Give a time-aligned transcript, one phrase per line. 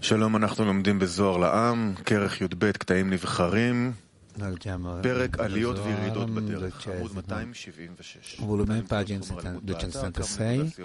[0.00, 3.92] שלום, אנחנו לומדים בזוהר לעם, כרך י"ב, קטעים נבחרים,
[4.38, 8.40] Leggiamo פרק lo עליות Zohar, וירידות בדרך, עמוד 12, 276.
[8.40, 9.24] volume pagina
[9.62, 10.78] 266,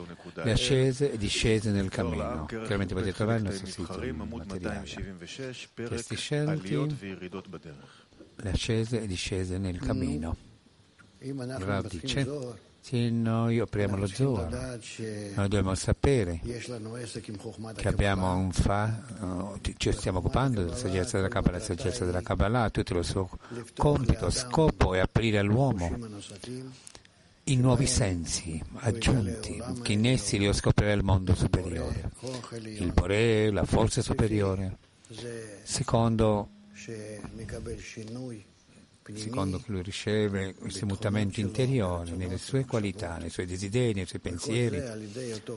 [0.43, 2.45] le ascese e discese nel cammino.
[2.45, 4.83] Chiaramente potete trovare il nostro sito עמוד materiale.
[4.85, 6.51] 276, פרק Testi scelti.
[6.51, 8.05] עליות וירידות בדרך.
[8.39, 10.35] Le ascese e discese nel cammino.
[11.21, 12.51] אם אנחנו Rav מתחילים dice, זוהר,
[12.84, 16.40] se noi apriamo lo zoo, noi dobbiamo sapere
[17.76, 22.70] che abbiamo un fa, ci stiamo occupando della saggezza della Kabbalah, la saggezza della Kabbalah,
[22.70, 23.30] tutto il suo
[23.76, 25.96] compito, scopo è aprire all'uomo
[27.44, 32.10] i nuovi sensi aggiunti, che in essi li scoprirà il mondo superiore,
[32.62, 34.76] il Bore, la forza superiore,
[35.62, 36.48] secondo
[39.14, 44.20] secondo che lui riceve questi mutamenti interiori nelle sue qualità, nei suoi desideri, nei suoi
[44.20, 44.76] pensieri.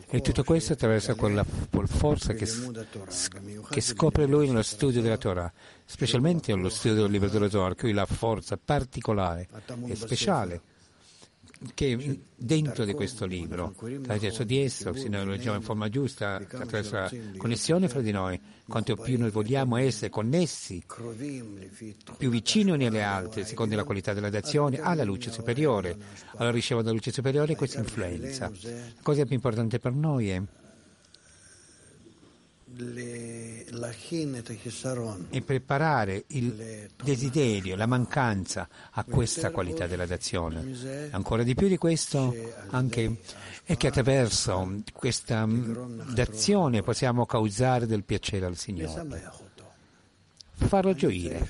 [0.09, 1.45] E tutto questo attraverso quella
[1.85, 2.47] forza che,
[3.69, 5.51] che scopre lui nello studio della Torah,
[5.85, 9.47] specialmente nello studio del libro della Torah, qui la forza particolare
[9.85, 10.61] e speciale
[11.73, 16.35] che dentro di questo libro, attraverso di esso, se noi lo leggiamo in forma giusta,
[16.35, 20.83] attraverso la connessione fra di noi, quanto più noi vogliamo essere connessi,
[22.17, 25.97] più vicini uni alle altre, secondo la qualità della d'azione, alla luce superiore.
[26.35, 28.49] Allora ricevo dalla luce superiore questa influenza.
[28.49, 30.41] La cosa più importante per noi è
[35.29, 41.09] e preparare il desiderio, la mancanza a questa qualità della d'azione.
[41.11, 42.35] Ancora di più di questo?
[42.69, 43.19] anche
[43.63, 49.33] è che attraverso questa mm, d'azione possiamo causare del piacere al Signore.
[50.57, 51.49] Farlo gioire.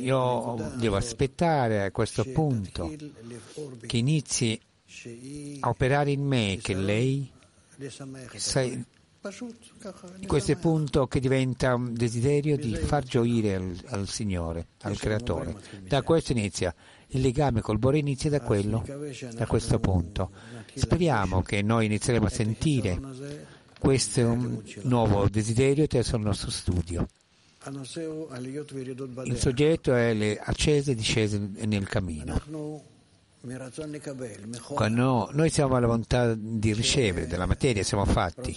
[0.00, 2.92] Io devo aspettare a questo punto
[3.86, 4.58] che inizi
[5.60, 7.30] a operare in me, che lei
[10.26, 14.98] questo è il punto che diventa un desiderio di far gioire al, al Signore, al
[14.98, 15.56] Creatore.
[15.82, 16.74] Da questo inizia.
[17.08, 18.82] Il legame col Bore inizia da, quello,
[19.34, 20.30] da questo punto.
[20.72, 22.98] Speriamo che noi inizieremo a sentire
[23.78, 27.06] questo nuovo desiderio attraverso il nostro studio.
[29.24, 32.88] Il soggetto è le accese e discese nel cammino.
[34.74, 38.54] Quando noi siamo alla volontà di ricevere della materia, siamo fatti.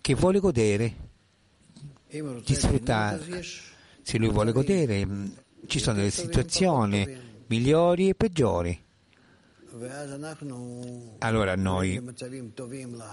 [0.00, 0.94] Chi vuole godere,
[2.08, 3.42] di sfruttare.
[4.02, 5.26] Se lui vuole godere, mm,
[5.66, 7.06] ci sono delle situazioni
[7.46, 8.84] migliori e peggiori.
[11.18, 12.02] Allora noi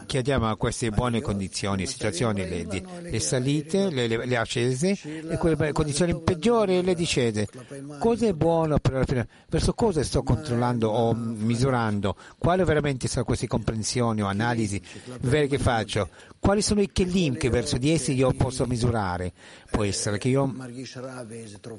[0.05, 2.65] chiediamo a queste buone condizioni, situazioni, le,
[3.01, 7.47] le salite, le, le, ascese e quelle condizioni peggiori le discese.
[7.99, 9.27] Cosa è buono per la fine?
[9.49, 12.15] Verso cosa sto controllando o misurando?
[12.37, 14.81] Quali veramente sono queste comprensioni o analisi
[15.21, 16.09] vere che faccio?
[16.43, 19.31] Quali sono i kelim che verso di essi io posso misurare?
[19.71, 20.53] Può essere che io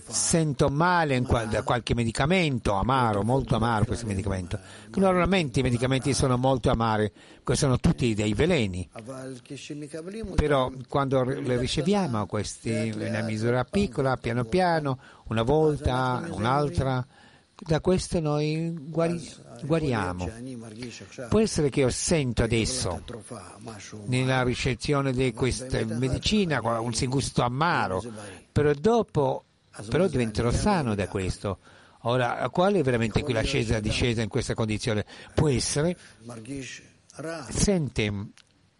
[0.09, 4.59] sento male qual- da qualche medicamento amaro, molto amaro questo medicamento.
[4.95, 7.13] Normalmente i medicamenti sono molto amari,
[7.53, 8.89] sono tutti dei veleni.
[10.35, 17.07] Però quando le riceviamo questi, una misura piccola, piano piano, una volta, un'altra,
[17.67, 19.27] da questo noi guari,
[19.63, 20.31] guariamo.
[21.29, 23.03] Può essere che io sento adesso,
[24.07, 28.03] nella ricezione di questa medicina, un gusto amaro,
[28.53, 29.45] però dopo
[29.89, 31.59] però diventerò sano da questo.
[32.03, 35.07] Ora, qual è veramente qui l'ascesa e la discesa in questa condizione?
[35.35, 35.97] Può essere,
[37.49, 38.29] sente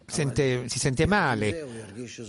[0.07, 1.65] Sente, si sente male,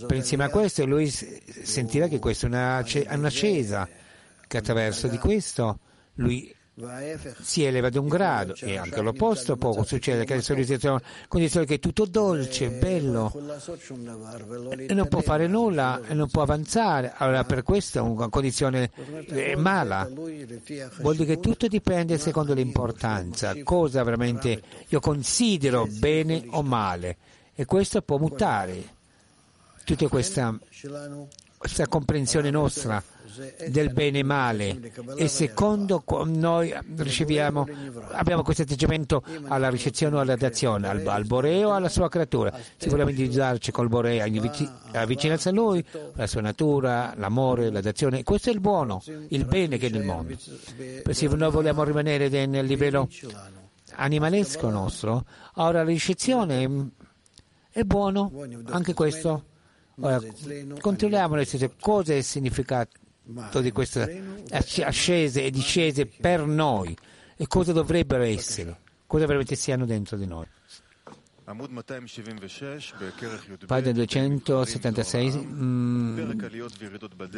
[0.07, 3.87] però insieme a questo lui sentirà che questa è un'ascesa,
[4.47, 5.81] che attraverso di questo
[6.17, 6.55] lui
[7.41, 11.79] si eleva di un grado e anche l'opposto può succedere che la condizione che è
[11.79, 13.33] tutto dolce, bello.
[14.77, 17.13] E non può fare nulla e non può avanzare.
[17.15, 18.91] Allora per questo è una condizione
[19.29, 20.07] eh, mala.
[20.99, 27.17] Vuol dire che tutto dipende secondo l'importanza cosa veramente io considero bene o male.
[27.55, 28.95] E questo può mutare
[29.83, 30.55] tutta questa,
[31.57, 33.03] questa comprensione nostra
[33.69, 34.79] del bene e male.
[35.15, 41.73] e secondo noi abbiamo questo atteggiamento alla ricezione o alla dazione, al, al Boreo o
[41.73, 42.57] alla sua creatura.
[42.77, 44.25] Se vogliamo individuarci col Boreo,
[44.91, 49.45] la vicinanza a lui, la sua natura, l'amore, la dazione, questo è il buono, il
[49.45, 50.35] bene che è nel mondo.
[50.37, 53.07] Se noi vogliamo rimanere nel livello
[53.95, 55.25] animalesco nostro,
[55.55, 56.89] ora la ricezione
[57.71, 58.31] è buono,
[58.65, 59.45] anche questo.
[59.99, 60.19] Ora,
[60.79, 62.97] controlliamo le stesse cose e significato
[63.61, 66.95] di queste ascese e discese per noi.
[67.35, 70.45] E cosa dovrebbero essere, cosa veramente siano dentro di noi.
[73.65, 76.31] Pagina 276, mm,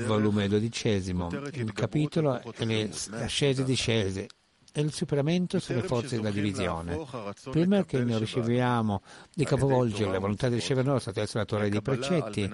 [0.06, 4.27] volume 12, il capitolo, le ascese e discese,
[4.74, 7.06] e il superamento sulle forze della divisione.
[7.50, 9.01] Prima che noi riceviamo
[9.33, 12.50] di capovolgere la volontà di ricevere nostra attraverso la Torah dei precetti,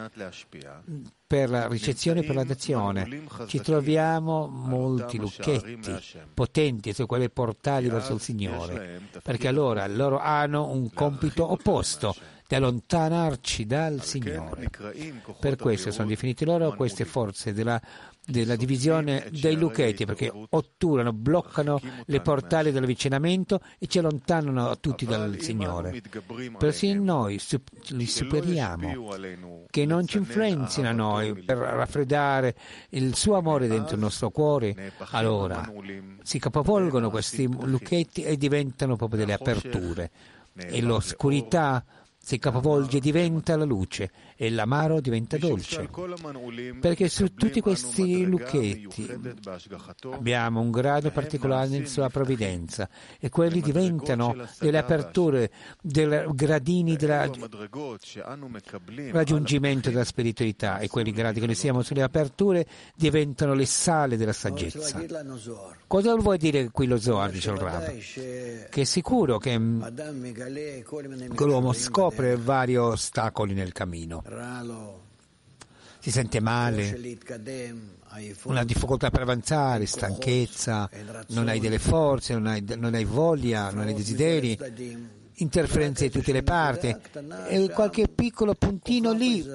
[1.27, 5.81] per la ricezione e per l'adozione, ci troviamo molti lucchetti
[6.33, 12.15] potenti su quelle portali verso il Signore, perché allora loro hanno un compito opposto
[12.47, 14.69] di allontanarci dal Signore.
[15.39, 17.81] Per questo sono definiti loro queste forze della,
[18.23, 25.39] della divisione dei lucchetti, perché otturano, bloccano le portali dell'avvicinamento e ci allontanano tutti dal
[25.39, 26.01] Signore.
[26.57, 27.39] Persino noi
[27.89, 29.09] li superiamo,
[29.71, 32.55] che non ci influenzino a noi per raffreddare
[32.89, 35.67] il suo amore dentro il nostro cuore, allora
[36.21, 40.11] si capovolgono questi lucchetti e diventano proprio delle aperture.
[40.57, 41.83] E l'oscurità
[42.25, 45.89] si capovolge, diventa la luce e l'amaro diventa dolce.
[46.79, 49.07] Perché su tutti questi lucchetti
[50.11, 52.89] abbiamo un grado particolare nella sua provvidenza
[53.19, 55.51] e quelli diventano delle aperture,
[55.81, 57.31] dei gradini del
[59.11, 62.65] raggiungimento della spiritualità e quelli gradi che noi siamo sulle aperture
[62.95, 65.01] diventano le sale della saggezza.
[65.87, 67.97] Cosa vuol dire qui lo Zohar, dice il Rab?
[68.69, 69.57] Che è sicuro che
[71.37, 74.23] l'uomo scopre vari ostacoli nel cammino.
[75.99, 77.17] Si sente male,
[78.43, 80.89] una difficoltà per avanzare, stanchezza,
[81.29, 84.57] non hai delle forze, non hai, non hai voglia, non hai desideri,
[85.35, 86.95] interferenze di tutte le parti.
[87.47, 89.45] E qualche piccolo puntino lì,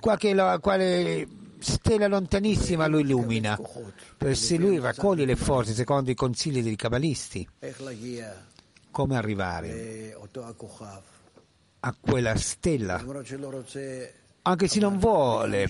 [0.00, 1.28] qualche, quale
[1.58, 3.58] stella lontanissima lo illumina.
[4.32, 7.46] Se lui raccoglie le forze secondo i consigli dei cabalisti,
[8.90, 10.16] come arrivare
[11.86, 13.02] a quella stella?
[14.42, 15.68] Anche se non vuole,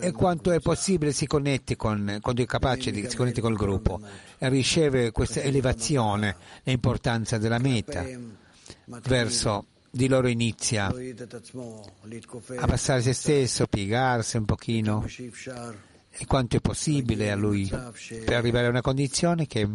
[0.00, 4.00] e quanto è possibile si connette con, quando è capace di si connette col gruppo
[4.38, 8.04] e riceve questa elevazione, l'importanza della meta
[9.02, 15.06] verso di loro inizia a passare se stesso, piegarsi un pochino
[16.10, 19.68] e quanto è possibile a lui per arrivare a una condizione che,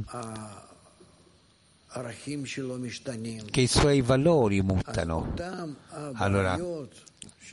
[3.50, 5.34] che i suoi valori mutano.
[6.14, 6.58] Allora,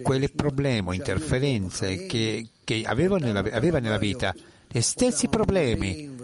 [0.02, 4.34] quel problema, interferenze che, che aveva, nella, aveva nella vita,
[4.70, 6.14] gli stessi problemi,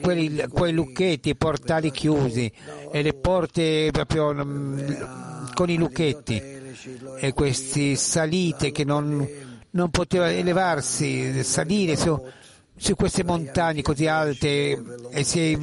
[0.00, 2.50] quelli, quei lucchetti, i portali chiusi
[2.92, 6.40] e le porte proprio um, con i lucchetti
[7.18, 9.26] e queste salite che non,
[9.70, 12.22] non poteva elevarsi, salire su,
[12.76, 14.78] su queste montagne così alte
[15.10, 15.58] e, si,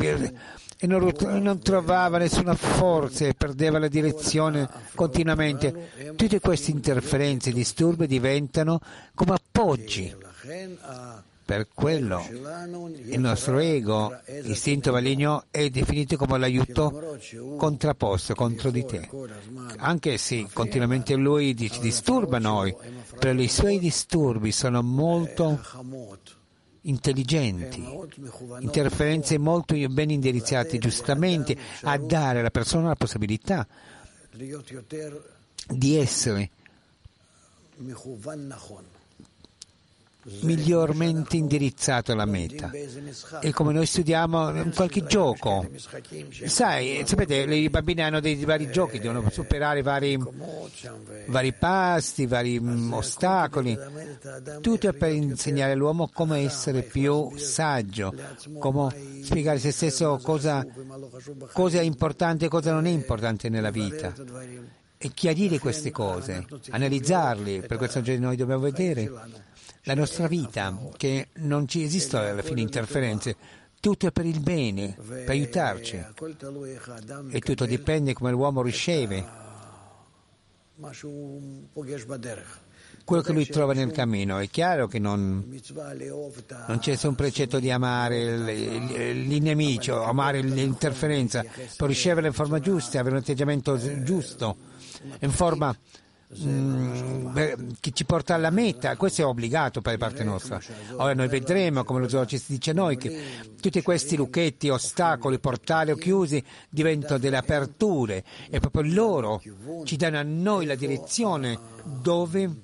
[0.84, 6.14] e non, non, trovava nessuna forza e perdeva la direzione continuamente.
[6.14, 8.82] Tutte queste interferenze e disturbi diventano
[9.16, 10.14] come appoggi.
[11.46, 12.26] Per quello
[13.06, 14.14] il nostro ego,
[14.44, 17.18] istinto maligno, è definito come l'aiuto
[17.58, 19.10] contrapposto contro di te.
[19.78, 22.76] Anche se continuamente lui ci disturba noi,
[23.20, 25.62] però i suoi disturbi sono molto
[26.84, 27.84] intelligenti,
[28.60, 33.66] interferenze molto ben indirizzate giustamente a dare alla persona la possibilità
[35.68, 36.50] di essere
[40.42, 42.72] migliormente indirizzato alla meta.
[43.42, 45.68] E come noi studiamo qualche gioco,
[46.46, 50.18] sai, sapete, i bambini hanno dei vari giochi, devono superare vari,
[51.28, 52.62] vari pasti, vari
[52.92, 53.78] ostacoli,
[54.62, 58.14] tutto per insegnare all'uomo come essere più saggio,
[58.60, 60.66] come spiegare se stesso cosa,
[61.52, 64.14] cosa è importante e cosa non è importante nella vita.
[64.98, 69.12] E chiarire queste cose, analizzarle, per questo noi dobbiamo vedere
[69.84, 73.36] la nostra vita, che non ci esistono alla fine interferenze,
[73.80, 76.02] tutto è per il bene, per aiutarci.
[77.30, 79.42] E tutto dipende come l'uomo riceve
[83.06, 84.40] quello che lui trova nel cammino.
[84.40, 85.46] È chiaro che non,
[86.68, 88.22] non c'è un precetto di amare
[89.12, 94.56] il nemico, amare l'interferenza, per ricevere in forma giusta, avere un atteggiamento giusto,
[95.20, 95.76] in forma
[96.42, 100.60] Mm, che ci porta alla meta, questo è obbligato per parte nostra.
[100.96, 106.44] Ora noi vedremo, come lo ci dice noi, che tutti questi lucchetti, ostacoli, portali chiusi
[106.70, 108.24] diventano delle aperture.
[108.50, 109.42] E proprio loro
[109.84, 112.64] ci danno a noi la direzione dove,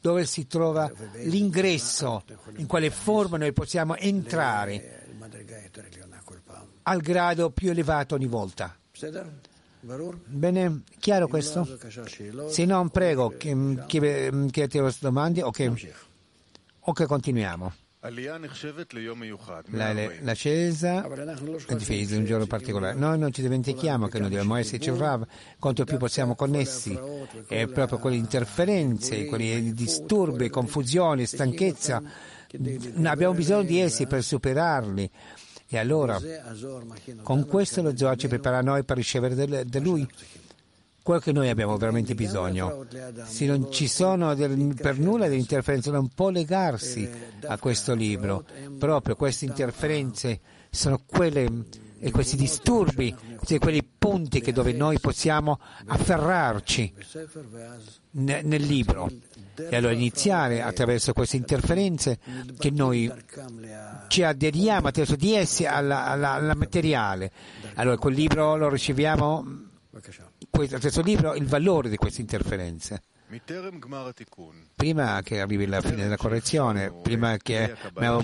[0.00, 0.90] dove si trova
[1.24, 2.24] l'ingresso,
[2.56, 5.04] in quale forma noi possiamo entrare
[6.82, 8.76] al grado più elevato ogni volta.
[10.26, 11.78] Bene, chiaro questo?
[12.48, 15.72] Se non prego chiedete chi, chi ti domandi o okay.
[15.74, 15.92] che,
[16.80, 17.72] okay, continuiamo.
[20.22, 21.04] L'ascesa
[21.66, 22.96] è difesa di un giorno particolare.
[22.96, 25.24] Noi non ci dimentichiamo che noi dobbiamo esserci Rav,
[25.60, 26.98] quanto più possiamo connessi,
[27.48, 29.38] e proprio quelle interferenze, con
[29.72, 32.02] disturbi, confusioni, stanchezza,
[33.04, 35.10] abbiamo bisogno di essi per superarli
[35.68, 36.18] e allora,
[37.22, 40.06] con questo lo Zohar ci prepara noi per ricevere da lui
[41.02, 42.84] quello che noi abbiamo veramente bisogno.
[43.26, 47.08] Se non ci sono per nulla delle interferenze, non può legarsi
[47.46, 48.44] a questo libro.
[48.76, 51.48] Proprio queste interferenze sono quelle
[51.98, 53.14] e questi disturbi,
[53.58, 56.94] quei punti dove noi possiamo afferrarci
[58.12, 59.10] nel libro.
[59.56, 62.18] E allora iniziare attraverso queste interferenze
[62.58, 63.10] che noi
[64.08, 67.32] ci aderiamo attraverso di essi alla, alla, alla materiale.
[67.74, 69.44] Allora quel libro lo riceviamo,
[69.90, 73.02] attraverso il libro, il valore di queste interferenze.
[74.76, 78.20] Prima che arrivi la fine della correzione, prima che abbiamo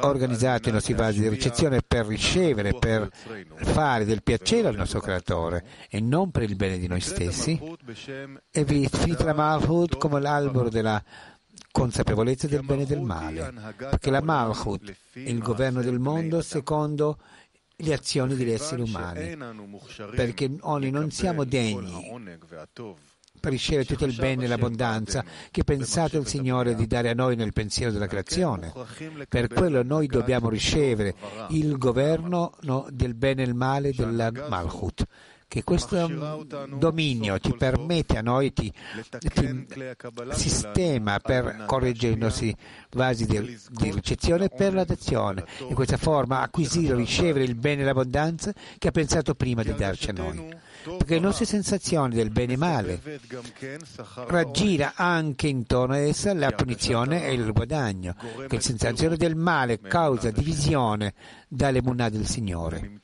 [0.00, 3.08] organizzato i nostri vasi di ricezione per ricevere, per
[3.54, 7.60] fare del piacere al nostro creatore e non per il bene di noi stessi.
[8.50, 11.02] E vi finite la Malhut come l'albero della
[11.70, 17.18] consapevolezza del bene e del male, perché la Malhut è il governo del mondo secondo
[17.76, 19.36] le azioni degli esseri umani,
[20.14, 22.10] perché noi non siamo degni
[23.42, 27.34] per ricevere tutto il bene e l'abbondanza che pensato il Signore di dare a noi
[27.34, 28.72] nel pensiero della creazione.
[29.28, 31.16] Per quello noi dobbiamo ricevere
[31.48, 35.04] il governo no, del bene e il male della Malchut,
[35.48, 36.46] che questo
[36.78, 38.72] dominio ci permette a noi di,
[39.18, 39.66] di
[40.30, 42.56] sistema per correggere i nostri
[42.92, 45.44] vasi di, di ricezione per l'adozione.
[45.68, 50.10] In questa forma acquisire, ricevere il bene e l'abbondanza che ha pensato prima di darci
[50.10, 50.70] a noi.
[50.84, 53.00] Perché le nostre sensazioni del bene e male
[54.26, 58.14] raggira anche intorno a essa la punizione e il guadagno,
[58.48, 61.14] che la sensazione del male causa divisione
[61.48, 63.00] dalle munà del Signore.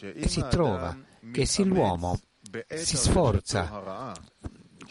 [0.00, 0.96] E si trova
[1.32, 2.18] che se l'uomo
[2.68, 4.12] si sforza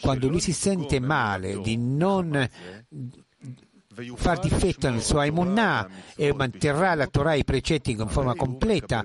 [0.00, 2.48] Quando lui si sente male di non
[4.16, 9.04] far difetto nel suo Aimunà e manterrà la Torah e i precetti in forma completa,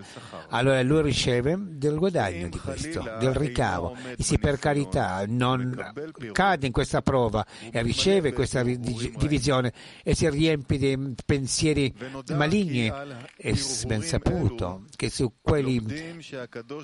[0.50, 3.96] allora lui riceve del guadagno di questo, del ricavo.
[4.18, 5.94] E se per carità non
[6.32, 11.94] cade in questa prova e riceve questa divisione e si riempie di pensieri
[12.30, 12.92] maligni,
[13.36, 13.54] è
[13.86, 15.80] ben saputo che su quelli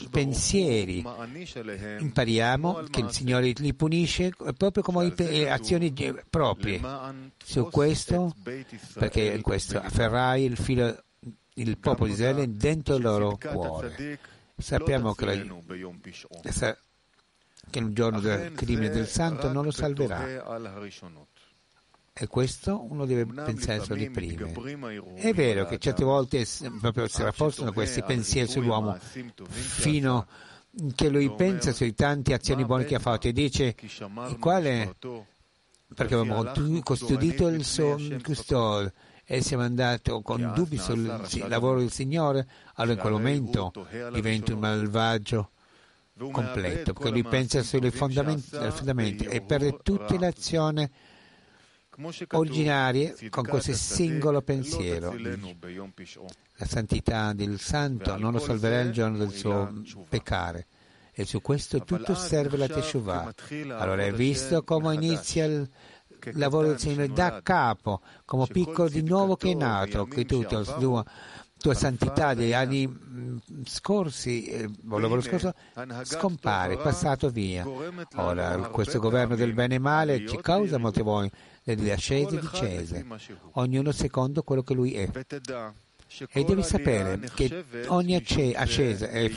[0.10, 1.04] pensieri
[2.00, 5.94] impariamo che il Signore li punisce proprio come le azioni
[6.30, 6.80] proprie.
[7.44, 8.34] Su questo,
[8.94, 10.98] perché questo afferrai il filo
[11.56, 14.20] il popolo di Israele dentro il loro cuore.
[14.56, 16.78] Sappiamo che, la-
[17.70, 20.24] che il giorno del crimine del santo non lo salverà.
[22.18, 22.82] E questo?
[22.90, 24.54] Uno deve pensare sulle prime.
[25.16, 28.98] È vero che certe volte s- proprio si rafforzano questi pensieri sull'uomo
[29.50, 30.26] fino
[30.96, 34.96] che lui pensa sulle tante azioni buone che ha fatto e dice il quale
[35.94, 36.50] perché abbiamo
[36.84, 38.94] custodito il suo custode
[39.26, 41.04] e siamo andati con dubbi sul
[41.50, 43.74] lavoro del Signore, allora in quel momento
[44.14, 45.50] diventa un malvagio
[46.32, 50.90] completo, perché lui pensa sui fondamenti, ai fondamenti e perde tutta l'azione
[52.32, 55.14] originaria con questo singolo pensiero.
[56.58, 60.68] La santità del santo non lo salverà il giorno del suo peccare.
[61.18, 63.34] E su questo tutto serve la Teshuvah.
[63.78, 65.70] Allora hai visto come inizia il
[66.34, 70.64] lavoro del Signore da capo, come piccolo di nuovo che è nato, che tutta la
[70.78, 71.06] tua,
[71.58, 75.54] tua santità degli anni mm, scorsi, eh, il lavoro scorso,
[76.04, 77.66] scompare, è passato via.
[78.16, 83.06] Ora questo governo del bene e male ci causa molte volte delle ascese e discese,
[83.54, 85.10] ognuno secondo quello che lui è.
[86.32, 89.30] E devi sapere che ogni ascesa è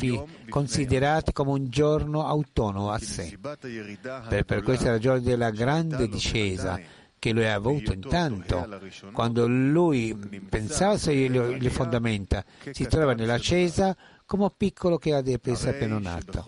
[0.50, 3.38] considerata come un giorno autonomo a sé.
[3.40, 6.78] Per, per questa ragione della grande discesa
[7.18, 8.80] che lui ha avuto intanto,
[9.12, 10.14] quando lui
[10.48, 13.96] pensava sulle le fondamenta, si trova nell'ascesa
[14.28, 16.44] come piccolo che ha di essere appena nato.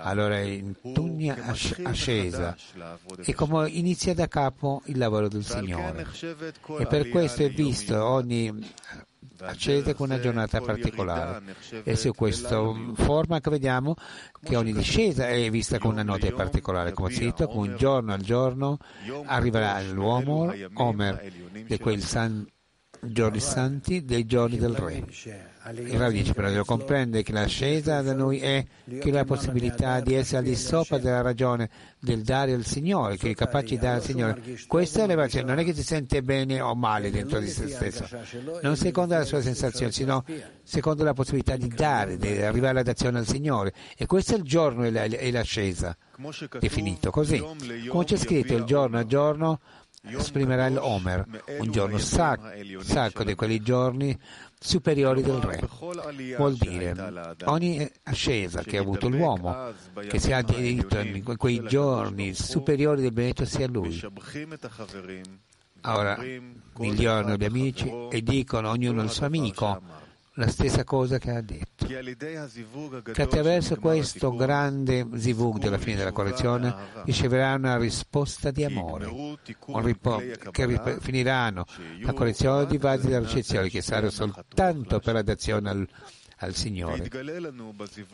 [0.00, 2.56] Allora in ogni asc- ascesa
[3.22, 6.06] è come inizia da capo il lavoro del Signore.
[6.78, 8.72] E per questo è visto ogni
[9.40, 11.54] accese con una giornata particolare
[11.84, 12.60] e su questa
[12.94, 13.94] forma che vediamo
[14.42, 18.22] che ogni discesa è vista con una nota particolare come scritto come un giorno al
[18.22, 18.78] giorno
[19.26, 21.30] arriverà l'uomo Omer
[21.66, 22.44] di quel san
[23.00, 25.04] giorni santi dei giorni del Re.
[25.70, 28.64] Il Rav dice però devo comprendere che l'ascesa da noi è
[28.98, 33.30] che la possibilità di essere al di sopra della ragione del dare al Signore, che
[33.30, 34.40] è capace di dare al Signore.
[34.66, 38.08] Questa è l'elevazione, non è che si sente bene o male dentro di se stesso,
[38.62, 40.24] non secondo la sua sensazione, sino
[40.62, 43.74] secondo la possibilità di dare, di arrivare all'azione al Signore.
[43.94, 45.94] E questo è il giorno e l'ascesa,
[46.58, 47.44] definito così.
[47.88, 49.60] Come c'è scritto, il giorno a giorno
[50.04, 51.26] esprimerà l'Omer,
[51.58, 54.16] un giorno sac- sacro di quei giorni
[54.58, 55.68] superiori del Re.
[56.36, 56.94] Vuol dire
[57.44, 59.72] ogni ascesa che ha avuto l'uomo,
[60.08, 64.00] che si ha diritto in quei giorni superiori del benedetto sia lui.
[65.82, 66.18] Ora
[66.78, 70.06] migliorano gli amici e dicono ognuno il suo amico
[70.38, 71.86] la stessa cosa che ha detto.
[71.86, 79.10] Che attraverso questo grande zivug della fine della correzione riceverà una risposta di amore,
[79.64, 81.64] ripo- che rip- finiranno
[82.00, 85.88] la correzione di vasi della ricezione, che sarà soltanto per l'adozione al,
[86.36, 87.10] al Signore.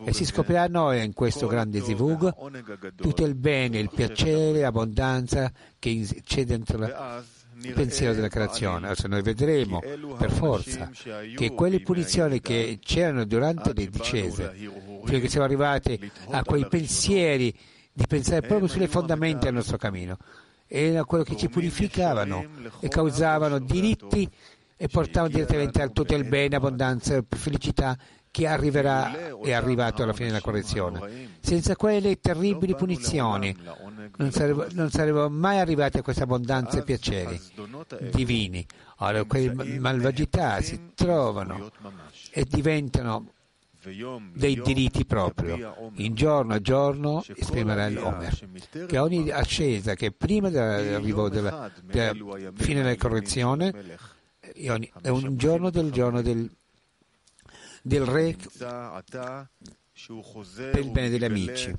[0.03, 2.33] E si scoprirà a noi in questo grande zivug
[2.95, 7.23] tutto il bene, il piacere, l'abbondanza che c'è dentro la
[7.61, 8.87] il pensiero della creazione.
[8.87, 9.81] Adesso noi vedremo
[10.17, 10.89] per forza
[11.35, 14.53] che quelle punizioni che c'erano durante le discese,
[15.03, 17.53] fino che siamo arrivati a quei pensieri
[17.93, 20.17] di pensare proprio sulle fondamenta del nostro cammino,
[20.67, 22.45] era quello che ci purificavano
[22.81, 24.29] e causavano diritti
[24.77, 27.97] e portavano direttamente a tutto il bene, abbondanza, felicità
[28.35, 31.37] che arriverà è arrivato alla fine della correzione.
[31.39, 33.55] Senza quelle terribili punizioni
[34.17, 37.39] non saremmo, non saremmo mai arrivati a questa abbondanza e piaceri
[38.11, 38.65] divini.
[38.97, 41.71] Ora quelle malvagità si trovano
[42.29, 43.31] e diventano
[44.33, 45.93] dei diritti proprio.
[45.95, 48.37] In giorno a giorno esprimerà l'Omer,
[48.85, 52.11] che ogni ascesa che prima dell'arrivo della, della
[52.55, 53.97] fine della correzione
[54.51, 56.51] è un giorno del giorno del
[57.85, 58.35] del re
[60.55, 61.71] per il bene degli amici.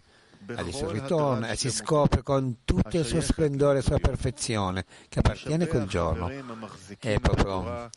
[0.54, 5.18] Adesso ritorna e si scopre con tutto il suo splendore e la sua perfezione che
[5.18, 6.28] appartiene a quel giorno.
[6.99, 7.90] È proprio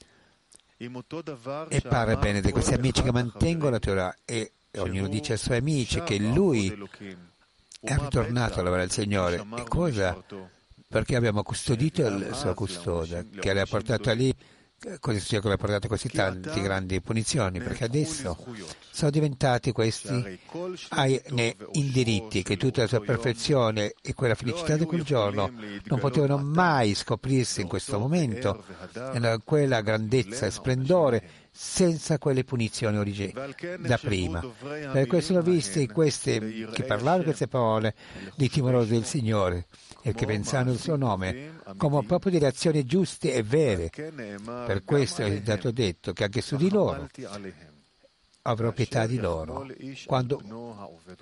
[1.68, 5.58] e pare bene di questi amici che mantengono la Torah e ognuno dice ai suoi
[5.58, 6.70] amici che lui
[7.82, 9.46] è ritornato a lavorare al Signore.
[9.56, 10.20] E cosa?
[10.88, 14.34] Perché abbiamo custodito la sua custodia, che l'ha portato lì
[15.02, 17.60] Cosa succede che ha portato così tante grandi punizioni?
[17.60, 18.38] Perché adesso
[18.92, 20.40] sono diventati questi
[20.90, 25.52] ai, ne, indiritti che tutta la sua perfezione e quella felicità di quel giorno
[25.84, 28.64] non potevano mai scoprirsi in questo momento,
[28.96, 33.34] in quella grandezza e splendore senza quelle punizioni origine
[33.80, 34.42] da prima.
[34.60, 37.94] Per questo ho visto queste, che parlavano queste parole
[38.36, 39.66] di timorosi del Signore
[40.02, 43.90] e che pensano il suo nome come proprio delle azioni giuste e vere.
[43.90, 47.08] Per questo è stato detto che anche su di loro
[48.44, 49.68] avrò pietà di loro,
[50.06, 50.42] quando,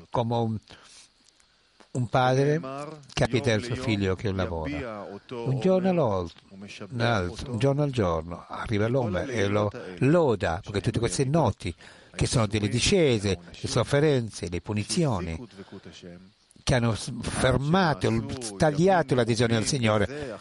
[0.10, 0.58] come un,
[1.92, 2.60] un padre
[3.13, 5.08] pietà del suo figlio che lavora.
[5.30, 11.26] Un giorno all'altro, un giorno al giorno, arriva l'uomo e lo loda, perché tutte queste
[11.26, 11.74] noti,
[12.16, 15.38] che sono delle discese, le sofferenze, le punizioni,
[16.67, 18.25] che hanno fermato,
[18.58, 20.38] tagliato l'adesione al Signore,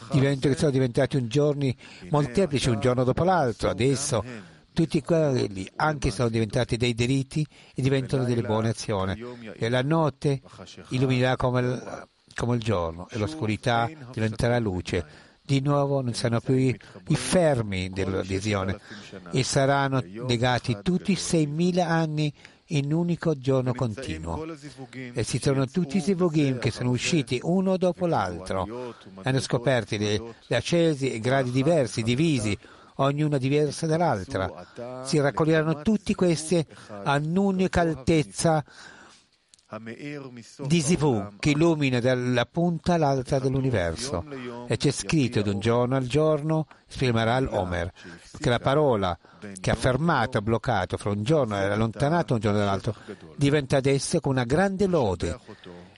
[0.56, 1.72] sono diventati un giorni
[2.10, 3.70] molteplici, un giorno dopo l'altro.
[3.70, 4.24] Adesso
[4.72, 9.24] tutti quelli anche sono diventati dei diritti e diventano delle buone azioni.
[9.54, 10.40] E la notte
[10.88, 15.06] illuminerà come il, come il giorno e l'oscurità diventerà luce.
[15.40, 18.80] Di nuovo non saranno più i, i fermi dell'adesione
[19.30, 22.34] e saranno legati tutti i 6.000 anni
[22.70, 24.44] in un unico giorno continuo.
[24.90, 28.94] E si trovano tutti i Zivugim che sono usciti uno dopo l'altro.
[29.22, 32.56] Hanno scoperto le, le accesi e gradi diversi, divisi,
[32.96, 35.02] ognuna diversa dall'altra.
[35.04, 38.64] Si raccoglieranno tutti questi a un'unica altezza
[40.66, 44.24] di Zivu che illumina dalla punta all'altra dell'universo.
[44.68, 47.92] E c'è scritto da un giorno al giorno, esprimerà l'Omer,
[48.38, 49.18] che la parola
[49.60, 52.94] che ha fermato, ha bloccato fra un giorno e allontanato un giorno dall'altro,
[53.34, 55.36] diventa adesso una grande lode.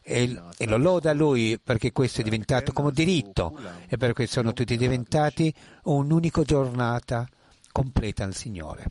[0.03, 3.55] E, e, lo loda lui perché questo è diventato come diritto
[3.87, 5.53] e perché sono tutti diventati
[5.83, 7.29] un'unica giornata
[7.71, 8.87] completa al Signore.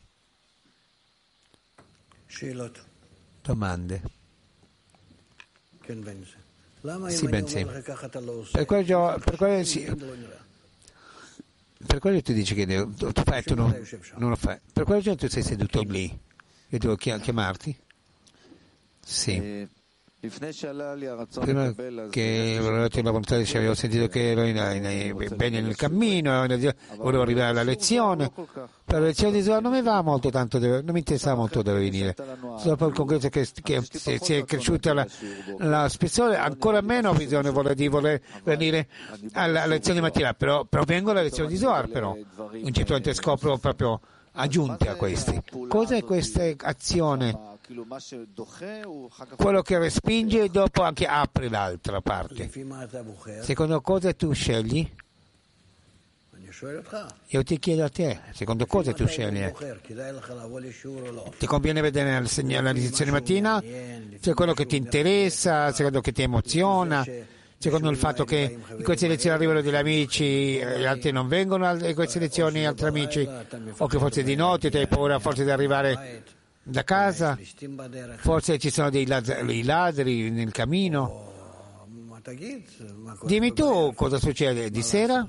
[3.42, 4.02] Domande?
[7.08, 7.64] Sì, ben sì.
[8.52, 9.80] Per quello, per quello, sì.
[11.86, 13.74] per quello tu dici che tu fai, tu non,
[14.16, 14.58] non lo fai.
[14.72, 16.18] Per quello tu sei seduto lì.
[16.68, 17.76] Io devo chiamarti?
[19.04, 19.66] Sì.
[20.20, 21.72] Prima
[22.10, 26.44] che ero la volontà di avevo sentito che ero in, in, bene nel cammino,
[26.96, 28.28] volevo arrivare alla lezione,
[28.84, 31.78] però la lezione di Zohar non mi va molto tanto, non mi interessava molto dove
[31.78, 32.16] venire.
[32.64, 35.06] Dopo il congresso che, che si, si è cresciuta la,
[35.58, 38.88] la spessore, ancora meno ho bisogno di voler venire
[39.34, 43.56] alla, lezione di mattina, però, però vengo alla lezione di Zohar, però un certo scopro
[43.58, 44.00] proprio
[44.32, 45.40] aggiunte a questi.
[45.68, 47.56] Cos'è questa azione?
[49.36, 52.50] Quello che respinge e dopo anche apre l'altra parte.
[53.42, 54.90] Secondo cosa tu scegli?
[57.26, 59.44] Io ti chiedo a te, secondo cosa tu scegli?
[61.38, 63.62] Ti conviene vedere la lezione mattina?
[64.20, 67.04] C'è quello che ti interessa, secondo che ti emoziona?
[67.60, 71.94] secondo il fatto che in queste lezioni arrivano degli amici, gli altri non vengono in
[71.94, 73.28] queste lezioni, altri amici,
[73.78, 76.22] o che forse di notte ti hai paura forse di arrivare
[76.68, 77.38] da casa,
[78.18, 81.26] forse ci sono dei ladri, ladri nel cammino.
[83.24, 85.26] Dimmi tu cosa succede di sera?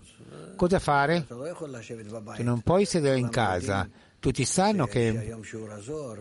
[0.56, 1.26] Cosa fare?
[1.26, 3.88] Tu non puoi sedere in casa.
[4.20, 5.34] tutti sanno che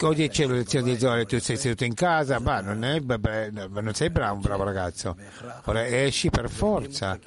[0.00, 3.92] oggi c'è la lezione di Zohar tu sei seduto in casa, ma non, è, non
[3.94, 5.16] sei bravo, un bravo ragazzo.
[5.64, 7.18] Ora esci per forza,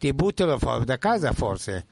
[0.00, 1.84] ti buttano da casa forse.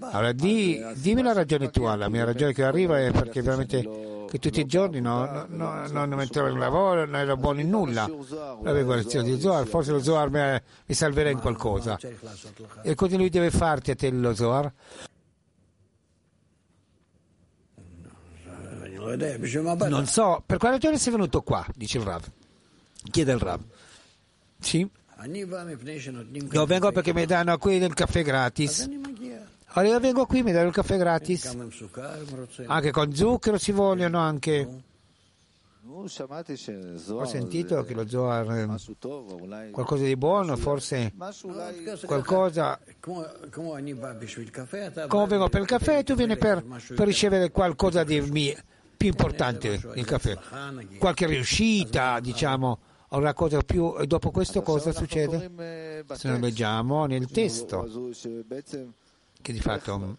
[0.00, 4.38] Allora di, dimmi la ragione tua, la mia ragione che arriva è perché veramente che
[4.38, 8.04] tutti i giorni no, no, no, non mettevo in lavoro, non ero buono in nulla.
[8.64, 11.98] Avevo la lezione di Zohar, forse lo Zohar mi, mi salverà in qualcosa.
[12.82, 14.72] E cosa lui deve farti a te lo Zohar?
[19.88, 22.24] Non so, per quale ragione sei venuto qua, dice il Rav.
[23.10, 23.60] Chiede il Rav.
[24.58, 24.90] Sì?
[26.52, 28.88] Io vengo perché mi danno qui del caffè gratis.
[29.72, 31.56] Allora io vengo qui, mi danno il caffè gratis.
[32.66, 34.82] Anche con zucchero si vogliono anche.
[35.90, 38.68] Ho sentito che lo Zohar
[39.72, 41.12] qualcosa di buono, forse
[42.04, 42.78] qualcosa.
[43.00, 43.26] Come
[45.26, 46.62] vengo per il caffè, tu vieni per,
[46.94, 48.54] per ricevere qualcosa di mio
[48.98, 50.36] più importante il caffè,
[50.98, 52.80] qualche riuscita, diciamo,
[53.34, 54.04] cosa più.
[54.04, 56.04] Dopo questo cosa succede?
[56.12, 58.10] Se noi leggiamo nel testo,
[59.40, 60.16] che di fatto,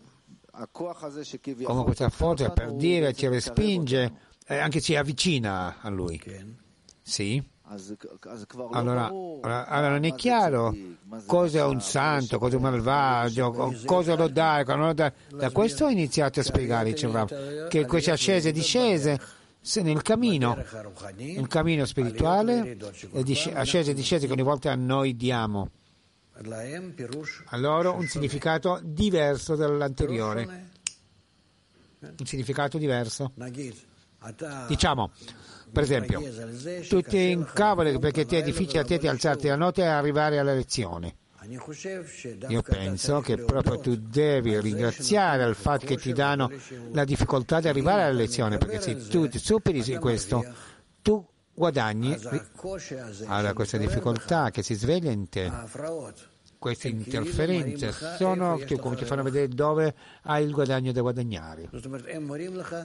[0.72, 6.20] come questa forza per dire, ci respinge, e anche ci avvicina a lui.
[7.02, 7.44] Sì?
[8.72, 10.76] Allora, allora, non è chiaro
[11.28, 13.52] cosa è un santo, cosa è un malvagio,
[13.86, 15.14] cosa lo dà, cosa non lo dà.
[15.30, 19.20] Da questo ho iniziato a spiegare che queste ascese e discese
[19.78, 20.58] nel cammino,
[21.18, 22.78] il cammino spirituale,
[23.54, 25.70] ascese e discese che ogni volta noi diamo
[27.46, 30.70] a loro un significato diverso dall'anteriore,
[32.00, 33.34] un significato diverso.
[34.68, 35.12] Diciamo,
[35.72, 36.22] per esempio,
[36.88, 40.40] tu ti incavoli perché ti è difficile a te di alzarti la notte e arrivare
[40.40, 41.16] alla lezione.
[42.48, 46.52] Io penso che proprio tu devi ringraziare al fatto che ti danno
[46.92, 50.46] la difficoltà di arrivare alla lezione, perché se tu ti superi questo,
[51.02, 52.16] tu guadagni
[53.26, 55.52] alla questa difficoltà che si sveglia in te
[56.60, 61.70] queste interferenze sono come ti fanno vedere dove hai il guadagno da guadagnare.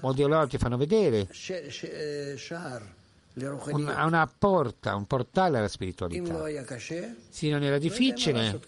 [0.01, 1.29] Molti loro ti fanno vedere
[3.37, 6.45] una, una porta, un portale alla spiritualità.
[7.29, 8.61] Se non era difficile,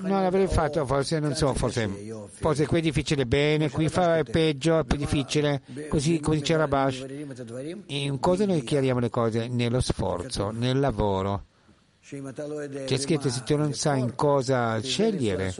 [0.00, 1.88] non l'avrei fatto, forse non so, forse,
[2.30, 7.04] forse qui è difficile bene, qui fa peggio, è più difficile, così come dice Rabash.
[7.86, 9.46] In cosa noi chiariamo le cose?
[9.46, 11.44] Nello sforzo, nel lavoro
[12.08, 15.52] c'è scritto se tu non sai in cosa scegliere,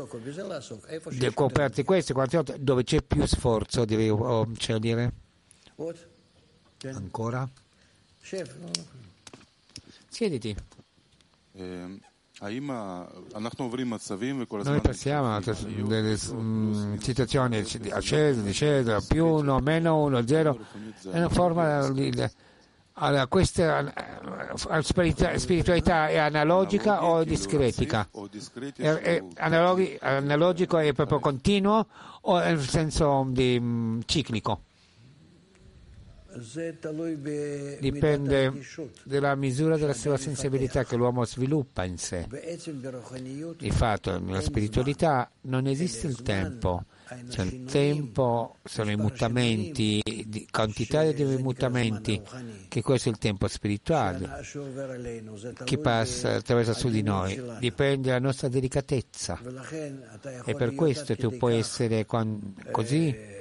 [1.11, 5.12] devi coperti queste, quante volte, dove c'è più sforzo devi oh, scegliere.
[6.85, 7.49] Ancora?
[10.08, 10.56] Siediti.
[14.68, 20.58] Noi passiamo a delle mm, situazioni accese, discese, più uno, meno uno, zero,
[21.12, 22.10] è una forma di
[22.98, 23.92] allora, questa
[24.82, 28.08] spiritualità è analogica o discretica?
[28.74, 29.22] È, è
[30.00, 31.86] analogico è proprio continuo
[32.22, 34.62] o nel senso di, um, ciclico?
[37.81, 38.53] Dipende
[39.05, 42.27] dalla misura della sua sensibilità che l'uomo sviluppa in sé.
[43.59, 46.85] Di fatto, nella spiritualità non esiste il tempo.
[47.29, 50.03] C'è il tempo, sono i mutamenti,
[50.51, 52.20] quantità di mutamenti,
[52.66, 54.29] che questo è il tempo spirituale
[55.62, 59.38] che passa attraverso su di noi, dipende dalla nostra delicatezza.
[60.44, 63.35] E per questo tu puoi essere così,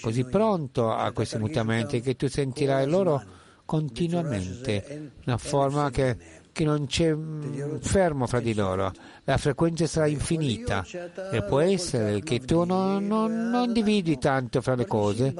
[0.00, 3.22] così pronto a questi mutamenti che tu sentirai loro
[3.64, 6.16] continuamente, una forma che,
[6.52, 8.92] che non c'è mm, fermo fra di loro.
[9.24, 10.84] La frequenza sarà infinita
[11.30, 15.32] e può essere che tu non, non, non dividi tanto fra le cose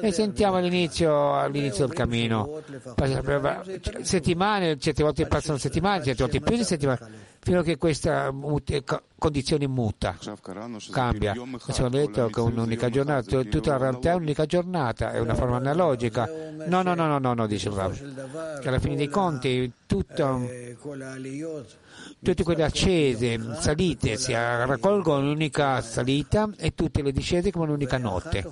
[0.00, 2.62] e sentiamo all'inizio, all'inizio del cammino
[4.00, 9.02] settimane, certe volte passano settimane, certe volte più di settimane fino a che questa mut-
[9.16, 10.18] condizione muta,
[10.90, 11.30] cambia.
[11.30, 16.28] Abbiamo detto che un'unica giornata, tutta la realtà è un'unica giornata, è una forma analogica.
[16.66, 18.60] No, no, no, no, no, dice Rav.
[18.60, 20.40] Che alla fine dei conti tutto,
[22.22, 27.98] tutte quelle accese, salite, si raccolgono in un'unica salita e tutte le discese come un'unica
[27.98, 28.44] notte.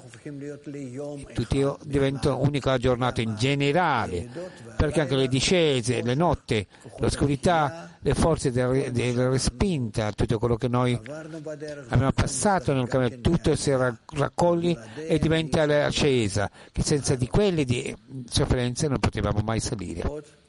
[1.32, 4.28] Tutti diventano un'unica giornata in generale,
[4.76, 6.66] perché anche le discese, le notte,
[6.98, 13.72] l'oscurità, le forze della respinta, tutto quello che noi abbiamo passato nel cammino, tutto si
[13.74, 17.94] raccoglie e diventa accesa, che senza di quelle di
[18.28, 20.42] sofferenze non potevamo mai salire.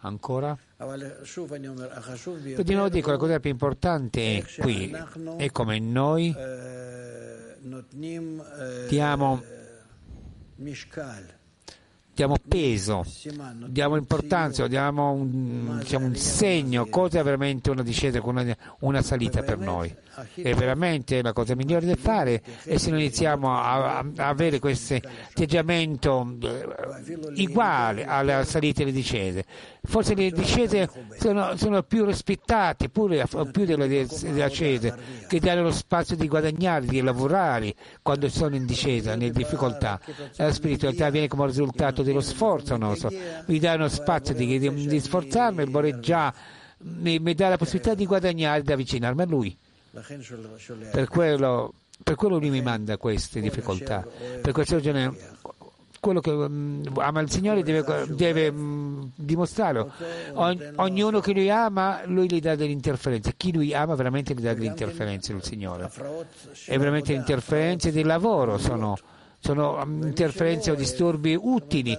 [0.00, 0.56] Ancora?
[2.62, 4.94] Di nuovo dico, la cosa più importante qui
[5.38, 6.32] è come noi
[8.88, 9.42] diamo,
[12.14, 13.04] diamo peso,
[13.68, 19.42] diamo importanza, diamo un, diciamo un segno, cosa è veramente una discesa, una, una salita
[19.42, 19.94] per noi.
[20.34, 24.94] È veramente la cosa migliore da fare e se noi iniziamo a, a avere questo
[24.96, 26.36] atteggiamento
[27.36, 29.44] uguale alle salite e alle discese,
[29.88, 34.94] forse le discese sono, sono più rispettate pure, più delle, delle ascese,
[35.26, 39.98] che danno lo spazio di guadagnare, di lavorare quando sono in discesa, nelle difficoltà.
[40.36, 43.10] La spiritualità viene come risultato dello sforzo nostro,
[43.46, 46.32] mi dà uno spazio di, di, di sforzarmi, vorrei già
[46.80, 49.56] mi, mi dà la possibilità di guadagnare, di avvicinarmi a Lui.
[50.90, 51.72] Per quello,
[52.02, 54.06] per quello lui mi manda queste difficoltà.
[54.42, 55.36] Per questa ragione
[56.00, 59.90] quello che um, ama il Signore deve, deve um, dimostrarlo.
[60.34, 63.34] Ogn, ognuno che lui ama, lui gli dà delle interferenze.
[63.36, 65.90] Chi lui ama veramente gli dà delle interferenze il Signore.
[66.66, 68.96] E veramente le interferenze del lavoro sono,
[69.38, 71.98] sono um, interferenze o disturbi utili.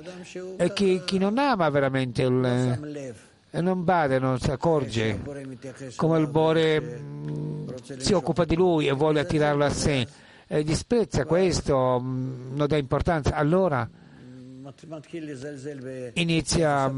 [0.57, 5.19] E chi, chi non ama veramente il e non bada, non si accorge
[5.95, 7.01] come il Bore
[7.97, 10.07] si occupa di lui e vuole attirarlo a sé,
[10.51, 13.87] e disprezza questo, mh, non dà importanza, allora
[16.13, 16.91] inizia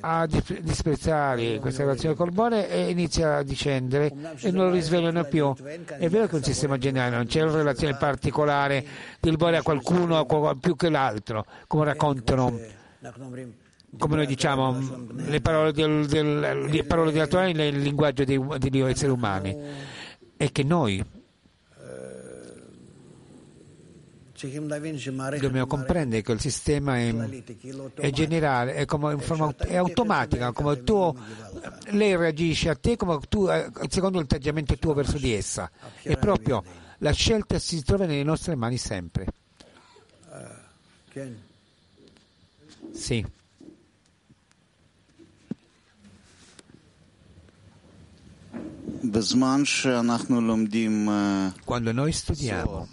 [0.00, 5.52] a disprezzare questa relazione col Bore e inizia a discendere e non lo risvegliano più.
[5.54, 8.84] È vero che è un sistema generale, non c'è una relazione particolare
[9.18, 10.24] del Bore a qualcuno
[10.60, 12.58] più che l'altro, come raccontano
[13.98, 16.38] come noi diciamo, le parole, del, del,
[16.70, 19.54] le parole della Torah nel linguaggio degli esseri umani
[20.36, 21.04] e che noi
[25.38, 27.14] dobbiamo comprendere che il sistema è,
[27.94, 31.16] è generale, è, come, forma, è, automatica, come tu,
[31.90, 33.48] lei reagisce a te come tu,
[33.88, 35.70] secondo l'atteggiamento tuo verso di essa.
[36.02, 36.62] E proprio
[36.98, 39.26] la scelta si trova nelle nostre mani sempre.
[42.92, 43.24] Sì.
[51.64, 52.88] Quando noi studiamo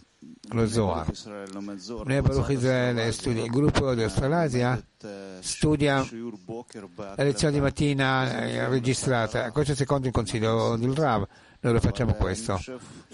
[0.52, 4.82] lo Zohar, a Baruch Israele studia, il gruppo di Australasia
[5.40, 6.06] studia
[7.16, 11.28] la lezione di mattina registrata, questo secondo il consiglio del Rav,
[11.62, 12.58] noi lo facciamo questo,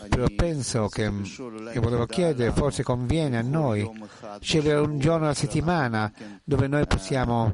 [0.07, 1.11] però penso che,
[1.71, 3.89] che volevo chiedere, forse conviene a noi
[4.39, 6.11] scegliere un giorno alla settimana
[6.43, 7.51] dove noi possiamo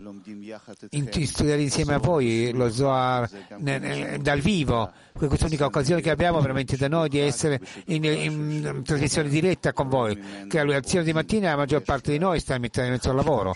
[1.24, 6.76] studiare insieme a voi lo Zohar dal vivo, questa è l'unica occasione che abbiamo veramente
[6.76, 11.52] da noi di essere in, in, trasmissione diretta con voi, che alla lezione di mattina
[11.52, 13.56] la maggior parte di noi sta in mezzo al lavoro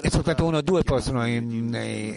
[0.00, 2.16] e soltanto uno o due possono, in, in,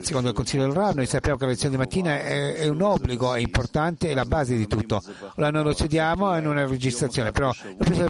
[0.00, 2.80] secondo il Consiglio del RAV, noi sappiamo che la lezione di mattina è, è, un
[2.82, 5.02] obbligo, è importante, è la base di tutto.
[5.36, 7.52] Ora noi lo studiamo in una registrazione, però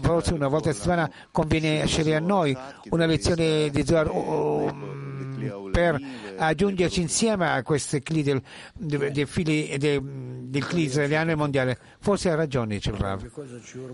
[0.00, 2.56] forse una volta a settimana conviene scegliere a noi
[2.90, 6.00] una lezione di Zohar um, per
[6.36, 8.42] aggiungerci insieme a questi cli del,
[8.74, 11.78] dei fili del, del cli israeliano e mondiale.
[12.00, 13.28] Forse ha ragione, dice il Rav.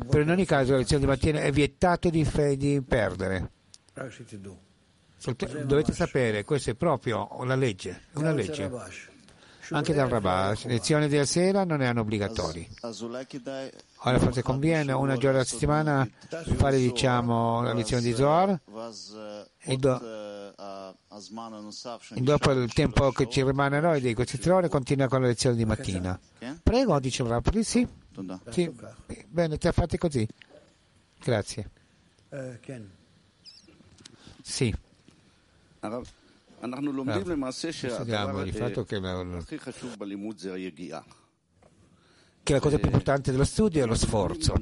[0.09, 3.51] Però in ogni caso la lezione di mattina è vietato di, di perdere.
[5.64, 8.70] Dovete sapere, questa è proprio la legge, una legge.
[9.72, 12.68] Anche dal Rabash, lezioni della sera non erano obbligatori.
[14.02, 16.08] Ora forse conviene una giorno alla settimana
[16.56, 18.60] fare diciamo la lezione di Zohar
[19.58, 20.00] e, do,
[22.14, 25.20] e dopo il tempo che ci rimane a noi di queste tre ore continua con
[25.20, 26.18] la lezione di mattina.
[26.62, 27.86] Prego, dice il Rav, sì?
[28.48, 28.74] sì?
[29.28, 30.26] Bene, ti ha fatti così.
[31.22, 31.70] Grazie.
[34.50, 34.74] Sì.
[35.80, 36.00] Ah.
[37.94, 39.24] Studiamo il fatto che la,
[42.42, 44.54] che la cosa più importante dello studio è lo sforzo.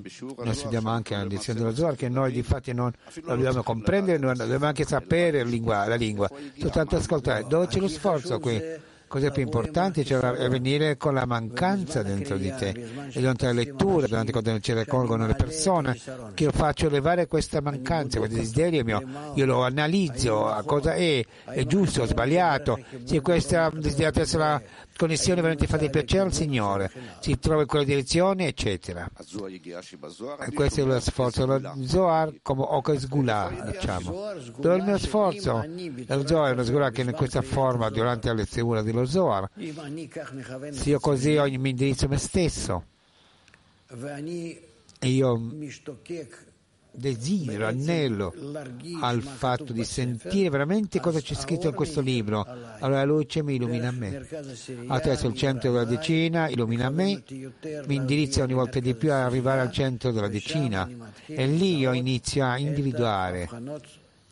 [0.44, 2.92] Noi studiamo anche la lezione dello Zohar che noi di fatti non
[3.24, 7.44] la dobbiamo comprendere, non dobbiamo anche sapere la lingua, la lingua soltanto ascoltare.
[7.48, 8.62] Dove c'è lo sforzo qui?
[9.08, 12.68] Cosa più importante cioè è venire con la mancanza dentro di te.
[13.10, 15.98] E durante la lettura, durante quando ci raccolgono le persone,
[16.34, 19.02] che io faccio elevare questa mancanza, questo desiderio mio,
[19.34, 23.72] io lo analizzo, a cosa è, è giusto, sbagliato, se questa
[24.36, 24.62] la
[24.98, 29.08] connessione veramente fatta di piacere al Signore, si trova in quella direzione, eccetera.
[30.40, 34.34] E questo è lo sforzo dello Zohar come Okas Gula, diciamo.
[34.58, 35.64] Dove il mio sforzo?
[36.06, 39.48] Lo Zohar è una Sgula che in questa forma, durante la lezione dello Zohar,
[40.72, 42.84] se io così mi indirizzo me stesso,
[45.00, 45.40] e io
[46.90, 48.34] desidero, anello
[49.00, 52.44] al fatto di sentire veramente cosa c'è scritto in questo libro.
[52.80, 54.26] Allora la luce mi illumina me.
[54.86, 57.22] Attraverso il centro della decina, illumina me,
[57.86, 60.88] mi indirizza ogni volta di più ad arrivare al centro della decina
[61.26, 63.48] e lì io inizio a individuare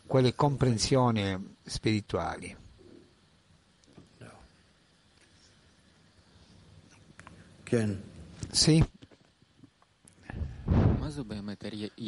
[0.05, 2.55] quelle comprensioni spirituali.
[8.49, 8.96] Sì.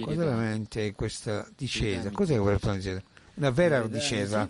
[0.04, 2.12] Cos'è veramente questa discesa?
[2.12, 3.02] Cos'è questa discesa?
[3.36, 4.48] Una vera discesa.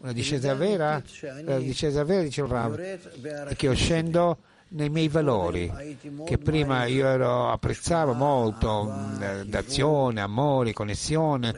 [0.00, 1.02] Una discesa vera,
[1.42, 4.38] la discesa vera dice è che io scendo
[4.68, 5.72] nei miei valori,
[6.24, 11.52] che prima io ero, apprezzavo molto, mm, d'azione, amore, connessione,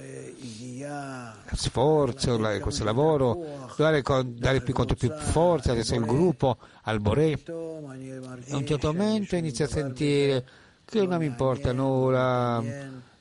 [1.52, 7.38] sforzo, questo lavoro, dare, dare più, quanto più forza adesso il gruppo, al Boré.
[7.44, 10.44] A un certo momento inizio a sentire
[10.90, 12.62] che non mi importa nulla,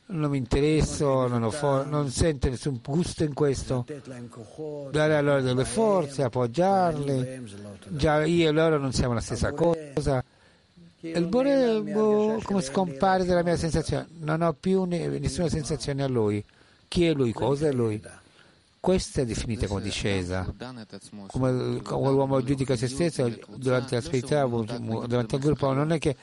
[0.08, 3.86] non mi interesso, non, for- non sento nessun gusto in questo.
[4.92, 7.44] Dare a loro delle forze, appoggiarli.
[7.90, 10.24] Già io e loro non siamo la stessa cosa.
[11.02, 16.08] Il Bore boh, come scompare dalla mia sensazione, non ho più ne- nessuna sensazione a
[16.08, 16.44] lui.
[16.90, 17.32] Chi è lui?
[17.32, 18.02] Cosa è lui?
[18.80, 20.54] Questa è definita come discesa,
[21.28, 26.16] come l'uomo giudica se stesso durante l'asperità, durante il gruppo, non è che,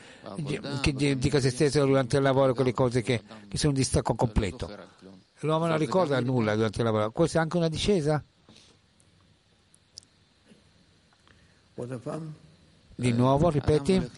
[0.81, 4.71] che giudica se stesso durante il lavoro quelle cose che, che sono un distacco completo.
[5.41, 8.25] L'uomo non ricorda nulla durante il lavoro, questa è anche una discesa.
[12.95, 14.11] Di nuovo, ripeti.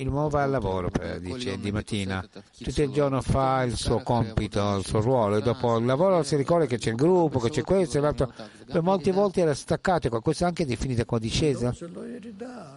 [0.00, 2.24] Il uomo va al lavoro, dice, di mattina,
[2.56, 6.36] tutto il giorno fa il suo compito, il suo ruolo, e dopo il lavoro si
[6.36, 8.32] ricorda che c'è il gruppo, che c'è questo e l'altro.
[8.64, 11.74] Per molte volte era staccato, questo anche è definita come discesa.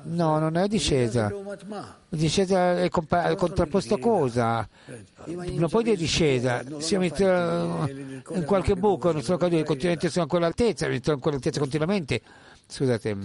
[0.04, 1.32] No, non è discesa.
[2.10, 4.68] Discesa è compa- contrapposta cosa.
[5.26, 10.88] Non puoi dire discesa, siamo in qualche buco, non sono i continenti sono a quell'altezza,
[11.00, 12.22] sono a quell'altezza continuamente.
[12.72, 13.22] Scusate, mm,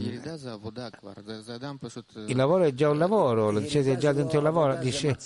[2.27, 4.75] il lavoro è già un lavoro, la discesa è già dentro il lavoro.
[4.75, 5.17] Dice,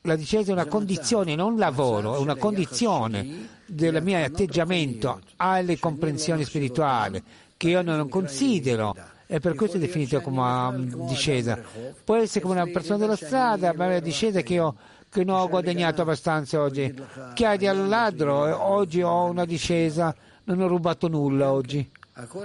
[0.00, 5.78] la discesa è una condizione, non un lavoro, è una condizione del mio atteggiamento alle
[5.78, 7.22] comprensioni spirituali
[7.56, 11.56] che io non considero e per questo è definito come mm, discesa.
[12.02, 14.74] Può essere come una persona della strada, ma è una discesa che io
[15.08, 16.92] che non ho guadagnato abbastanza oggi.
[17.34, 20.12] Chiedi al ladro, eh, oggi ho una discesa,
[20.44, 21.88] non ho rubato nulla oggi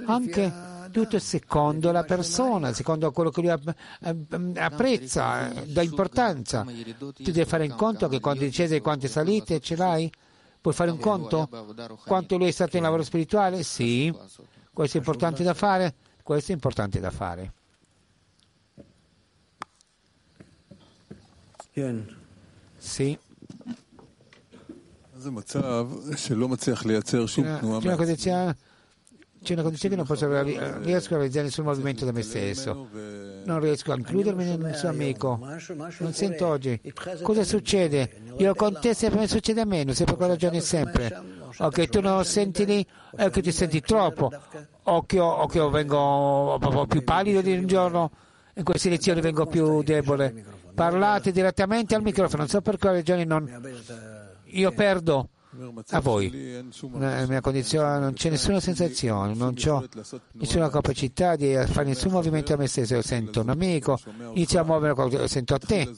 [0.05, 0.53] anche
[0.91, 3.49] tutto secondo la persona, secondo quello che lui
[4.55, 6.63] apprezza, eh, dà importanza.
[6.63, 10.11] Tu devi fare un conto che quante discese e quante salite ce l'hai?
[10.61, 11.49] Puoi fare un conto?
[12.05, 13.63] Quanto lui è stato in lavoro spirituale?
[13.63, 14.13] Sì.
[14.71, 15.95] Questo è importante da fare?
[16.21, 17.53] Questo è importante da fare.
[22.77, 23.17] Sì.
[27.79, 28.15] C'è una cosa
[29.43, 30.27] c'è una condizione che non posso
[30.81, 32.87] riesco a realizzare nessun movimento da me stesso.
[33.43, 35.39] Non riesco a includermi nel suo amico.
[35.99, 36.81] Non sento oggi.
[37.21, 38.21] Cosa succede?
[38.37, 41.15] Io con te sempre mi succede a meno per con ragione sempre.
[41.57, 44.31] O che tu non senti lì o che ti senti troppo.
[44.83, 48.11] O che io, o che io vengo più pallido di un giorno.
[48.55, 50.61] In queste lezioni vengo più debole.
[50.73, 53.61] Parlate direttamente al microfono non so per quale ragione non
[54.45, 55.29] io perdo
[55.89, 56.29] a voi.
[56.31, 59.87] Nella mia condizione non c'è nessuna sensazione, non ho
[60.33, 62.95] nessuna capacità di fare nessun movimento a me stesso.
[62.95, 63.99] Io sento un amico,
[64.33, 65.89] inizio a muovere qualcosa, sento a te,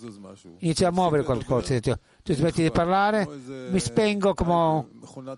[0.60, 1.80] inizio a muovere qualcosa.
[1.80, 3.28] Tu smetti di parlare,
[3.70, 5.38] mi spengo come, come,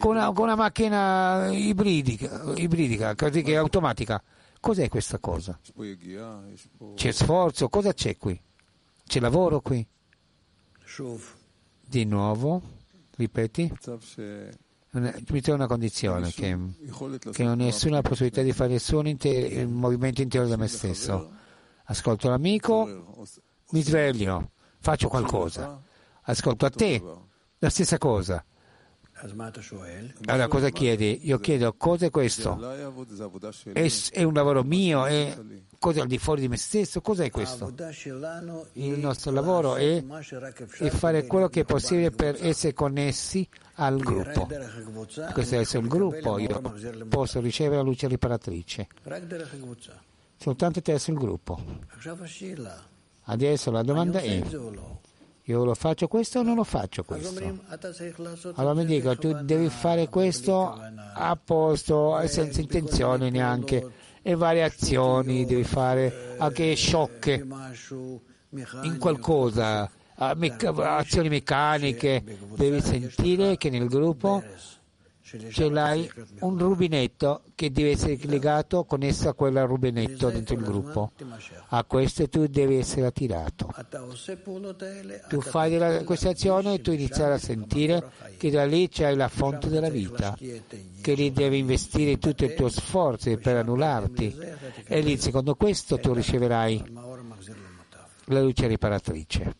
[0.00, 4.22] una, come una, macchina ibridica, ibridica, così che è automatica.
[4.60, 5.58] Cos'è questa cosa?
[6.94, 8.38] C'è sforzo, cosa c'è qui?
[9.06, 9.84] C'è lavoro qui?
[11.80, 12.78] Di nuovo
[13.20, 13.72] ripeti,
[14.92, 16.56] mette una condizione che,
[17.32, 21.30] che, non ho nessuna possibilità di fare nessun inter- movimento intero da me stesso.
[21.84, 23.16] Ascolto l'amico,
[23.70, 24.50] mi sveglio,
[24.80, 25.80] faccio qualcosa.
[26.22, 27.02] Ascolto a te,
[27.58, 28.44] la stessa cosa.
[30.26, 31.20] Allora cosa chiedi?
[31.24, 32.58] Io chiedo cosa è questo?
[33.72, 35.04] È, è un lavoro mio?
[35.06, 35.36] È
[35.78, 37.00] cosa al di fuori di me stesso?
[37.00, 37.72] Cos'è questo?
[38.74, 40.04] Il nostro lavoro è,
[40.78, 44.46] è fare quello che è possibile per essere connessi al gruppo.
[45.32, 46.60] Questo è essere un gruppo, io
[47.08, 48.88] posso ricevere la luce riparatrice.
[50.36, 51.62] Soltanto attraverso il gruppo.
[53.24, 54.42] Adesso la domanda è
[55.50, 57.42] io lo faccio questo o non lo faccio questo?
[58.54, 60.80] Allora mi dico, tu devi fare questo
[61.14, 63.84] a posto, eh, senza intenzione neanche,
[64.22, 67.44] e varie azioni devi fare, anche sciocche,
[68.82, 70.36] in qualcosa, ah,
[70.96, 72.22] azioni meccaniche,
[72.54, 74.44] devi sentire che nel gruppo
[75.50, 76.10] ce l'hai
[76.40, 81.12] un rubinetto che deve essere legato con connesso a quel rubinetto dentro il gruppo.
[81.68, 83.72] A questo tu devi essere attirato.
[85.28, 89.28] Tu fai della, questa azione e tu iniziare a sentire che da lì c'è la
[89.28, 94.36] fonte della vita, che lì devi investire tutti i tuoi sforzi per annullarti.
[94.84, 96.92] E lì, secondo questo, tu riceverai
[98.26, 99.56] la luce riparatrice.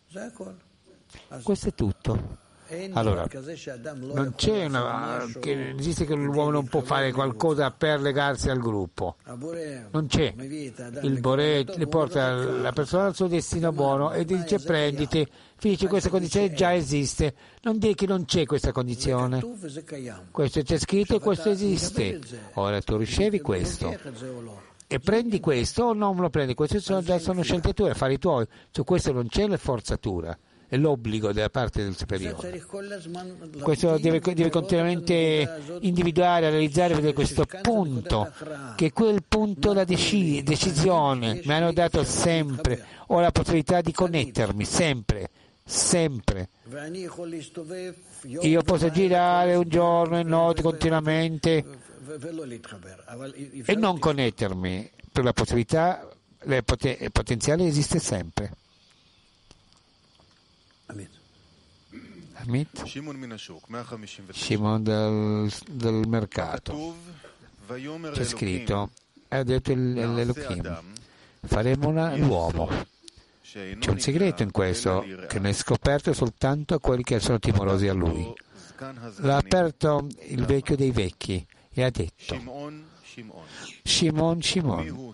[1.42, 2.48] Questo è tutto.
[2.92, 3.26] Allora,
[4.12, 9.16] non c'è una, che esiste che l'uomo non può fare qualcosa per legarsi al gruppo.
[9.90, 10.32] Non c'è.
[11.02, 15.26] Il Bore porta la persona al suo destino buono e dice prenditi.
[15.56, 17.34] Finisci questa condizione già esiste.
[17.62, 19.44] Non dire che non c'è questa condizione.
[20.30, 22.20] Questo c'è scritto e questo esiste.
[22.54, 23.94] Ora tu ricevi questo
[24.92, 28.44] e prendi questo o non lo prendi, queste sono, già sono scelte tue, affari tuoi,
[28.72, 30.36] su questo non c'è la forzatura
[30.70, 32.64] è l'obbligo della parte del superiore.
[33.60, 38.32] Questo deve, deve continuamente individuare, analizzare, questo punto,
[38.76, 44.64] che quel punto la dec- decisione mi hanno dato sempre, ho la possibilità di connettermi
[44.64, 45.30] sempre
[45.64, 46.48] sempre.
[48.40, 51.64] Io posso girare un giorno e notte continuamente
[53.66, 56.08] e non connettermi, per la possibilità,
[56.44, 58.52] il potenziale esiste sempre.
[62.46, 62.84] Amit,
[64.32, 66.96] Shimon del, dal mercato.
[68.12, 68.90] C'è scritto,
[69.28, 70.82] ha detto l'Elohim,
[71.42, 72.68] faremo l'uomo.
[73.42, 77.88] C'è un segreto in questo, che ne è scoperto soltanto a quelli che sono timorosi
[77.88, 78.32] a lui.
[79.16, 82.34] L'ha aperto il vecchio dei vecchi e ha detto,
[83.82, 85.04] Shimon, Shimon,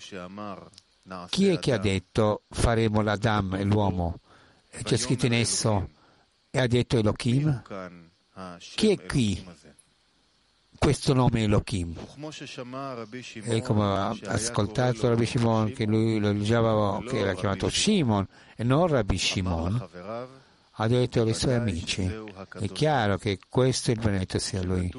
[1.29, 4.21] chi è che ha detto faremo l'Adam e l'uomo?
[4.83, 5.89] C'è scritto in esso
[6.51, 7.63] e ha detto Elohim,
[8.75, 9.45] chi è qui
[10.79, 11.95] questo nome Elohim?
[13.45, 18.27] E come ha ascoltato Rabbi Shimon, che lui lo diceva che era chiamato Shimon
[18.57, 19.89] e non Rabbi Shimon,
[20.79, 24.91] ha detto ai suoi amici, è chiaro che questo è il benedetto sia lui,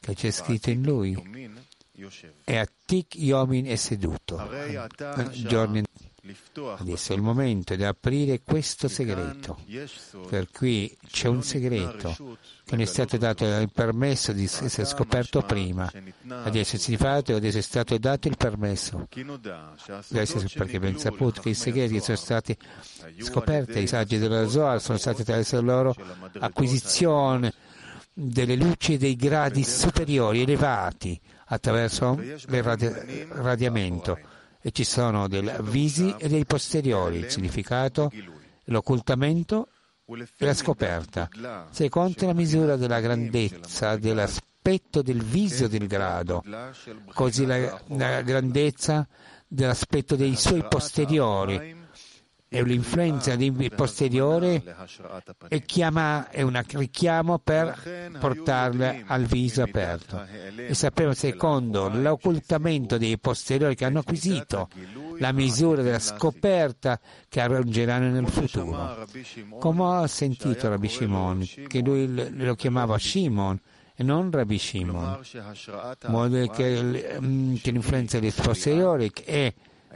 [0.00, 1.52] che c'è scritto in lui,
[2.44, 4.36] e Atik Yomin è seduto.
[5.30, 5.82] Giorni
[6.78, 9.58] Adesso è il momento di aprire questo segreto.
[10.28, 15.42] Per cui c'è un segreto che non è stato dato il permesso di essere scoperto
[15.42, 15.90] prima,
[16.26, 19.06] Adesso si fatto e adesso è stato dato il permesso.
[20.10, 22.56] Adesso Perché ben saputo che i segreti che sono stati
[23.18, 25.94] scoperti, i saggi della Zohar sono stati attraverso la loro
[26.38, 27.52] acquisizione
[28.14, 34.18] delle luci e dei gradi superiori elevati attraverso il radi- radiamento
[34.66, 38.10] e ci sono dei avvisi e dei posteriori, il significato,
[38.64, 39.68] l'occultamento
[40.06, 41.28] e la scoperta,
[41.70, 46.42] secondo la misura della grandezza, dell'aspetto del viso del grado,
[47.12, 49.06] così la, la grandezza
[49.46, 51.83] dell'aspetto dei suoi posteriori
[52.54, 54.62] e l'influenza dei posteriori
[55.48, 60.24] e chiama, è un richiamo per portarle al viso aperto.
[60.54, 64.68] E sappiamo secondo l'occultamento dei posteriori che hanno acquisito
[65.18, 69.04] la misura della scoperta che raggiungeranno nel futuro.
[69.58, 73.60] Come ha sentito Rabbi Shimon, che lui lo chiamava Shimon
[73.96, 79.52] e non Rabbi Shimon, in modo che, mm, che l'influenza dei posteriori è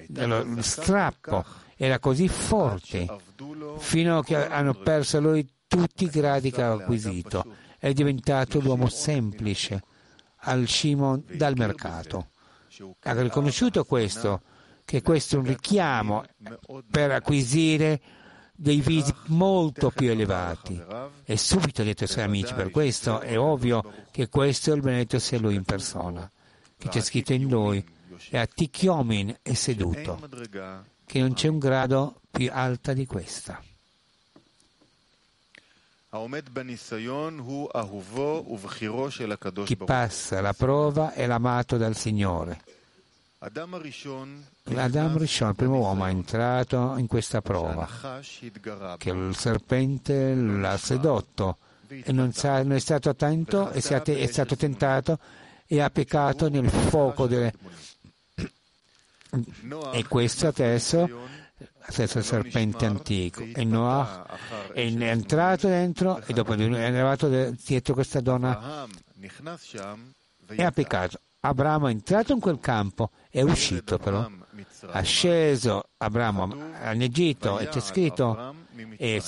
[0.09, 3.07] dello strappo era così forte
[3.79, 7.45] fino a che hanno perso lui tutti i gradi che aveva acquisito.
[7.79, 9.83] È diventato l'uomo semplice
[10.41, 12.31] al Shimon dal mercato.
[13.03, 14.43] Ha riconosciuto questo,
[14.85, 16.24] che questo è un richiamo
[16.91, 18.01] per acquisire
[18.57, 20.83] dei visi molto più elevati.
[21.24, 24.81] E subito ha detto ai suoi amici, per questo è ovvio che questo è il
[24.81, 26.29] benedetto sia lui in persona,
[26.76, 27.85] che c'è scritto in lui,
[28.31, 30.18] e a Tikyomin è seduto,
[31.09, 33.61] che non c'è un grado più alta di questa.
[39.65, 42.61] Chi passa la prova è l'amato dal Signore.
[44.65, 47.89] L'Adam Rishon, il primo uomo, è entrato in questa prova,
[48.99, 51.57] che il serpente l'ha sedotto.
[51.89, 55.19] E non, è stato attento, è stato tentato
[55.67, 57.53] e ha peccato nel fuoco delle...
[59.93, 61.26] E questo adesso
[61.89, 63.43] stesso serpente antico.
[63.43, 64.26] E Noah
[64.72, 68.87] è entrato dentro e dopo è arrivato dietro questa donna.
[70.49, 71.20] E ha peccato.
[71.41, 74.29] Abramo è entrato in quel campo è uscito però.
[74.91, 76.53] Ha sceso Abramo
[76.93, 78.55] in Egitto e c'è scritto
[78.97, 79.22] e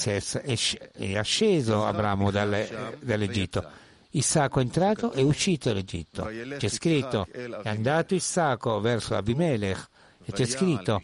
[0.93, 6.25] è asceso Abramo dall'Egitto Isacco è entrato e uscito dall'Egitto
[6.57, 9.89] c'è scritto è andato Isacco verso Abimelech.
[10.25, 11.01] E c'è scritto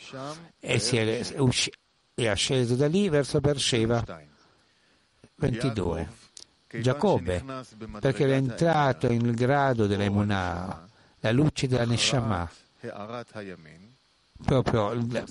[0.60, 1.72] e si è, usci-
[2.14, 4.04] è sceso da lì verso Beersheba.
[5.36, 6.08] 22
[6.80, 7.44] Giacobbe
[8.00, 10.88] perché è entrato nel grado dell'emunah
[11.20, 12.50] la luce della Neshama.
[14.44, 15.24] Proprio la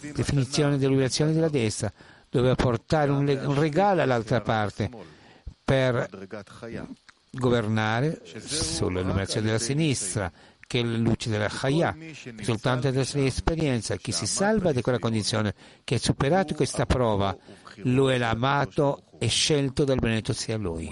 [0.00, 1.92] definizione dell'umiliazione della destra
[2.28, 4.90] doveva portare un regalo all'altra parte
[5.64, 6.08] per
[7.30, 10.30] governare sull'illuminazione della sinistra
[10.72, 11.94] che è la luce della Chaya,
[12.36, 13.94] risultante della sua esperienza.
[13.96, 15.54] Chi si salva di quella condizione,
[15.84, 17.36] che ha superato questa prova,
[17.82, 20.90] lui è l'amato e scelto dal benedetto sia lui.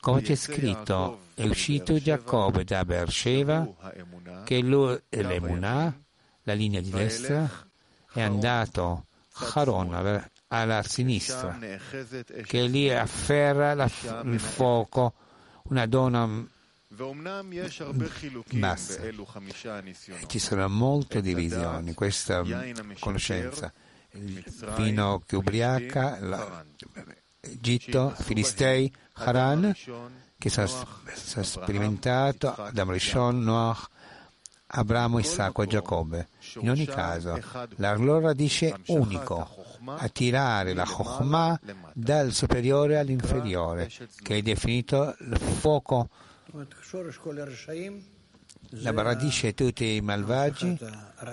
[0.00, 3.70] Come c'è scritto, è uscito Giacobbe da Beersheba,
[4.44, 5.94] che lui è l'Emunah,
[6.44, 7.46] la linea di destra,
[8.14, 9.04] è andato
[9.52, 11.58] Haron alla sinistra,
[12.44, 13.90] che lì afferra la,
[14.24, 15.14] il fuoco,
[15.64, 16.46] una donna
[18.52, 19.02] basta.
[20.26, 22.44] Ci sono molte divisioni, questa
[22.98, 23.72] conoscenza.
[24.12, 24.42] Il
[24.76, 26.18] vino che ubriaca,
[27.40, 29.74] l'Egitto, Filistei, Haran,
[30.38, 33.88] che si è sperimentato, Adam Rishon, Noach,
[34.68, 36.28] Abramo, Isacco e Giacobbe.
[36.60, 37.40] In ogni caso,
[37.76, 41.60] la loro radice è unico, attirare la Chokhmah
[41.92, 43.90] dal superiore all'inferiore,
[44.22, 46.08] che è definito il fuoco.
[48.70, 50.76] La radice di tutti i malvagi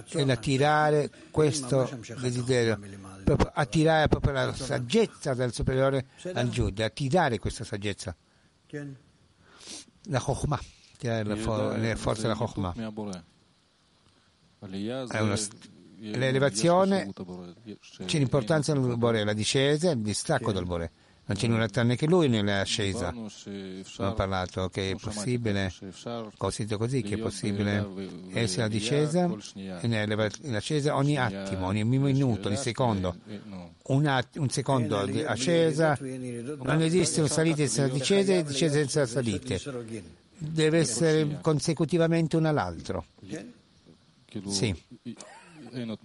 [0.10, 1.90] è l'attirare questo
[2.20, 2.80] desiderio,
[3.24, 8.16] proprio attirare proprio la saggezza del superiore al Giuda, attirare questa saggezza,
[10.04, 10.60] la Chokhmah,
[11.00, 12.74] le forze della Chokhmah.
[15.10, 15.38] È una,
[15.98, 17.12] l'elevazione
[18.06, 20.92] c'è l'importanza del Bore, la discesa e il distacco del Bore.
[21.26, 23.08] Non c'è nulla tranne che lui nell'ascesa.
[23.08, 25.72] Abbiamo parlato che è possibile,
[26.36, 27.88] considero così, che è possibile
[28.34, 33.16] essere la discesa e nell'ascesa ogni attimo, ogni minuto, ogni secondo.
[33.84, 39.06] Un, att- un secondo di ascesa, non esiste una salita senza discesa e discesa senza
[39.06, 39.62] salite.
[40.36, 43.06] Deve essere consecutivamente uno all'altro.
[44.46, 44.76] Sì.
[45.72, 45.98] Non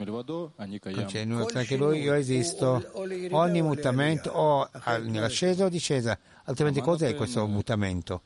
[1.06, 2.90] c'è nulla tra che lui, io esisto.
[3.30, 4.70] Ogni mutamento o
[5.02, 8.22] nell'ascesa o discesa, altrimenti cos'è questo mutamento?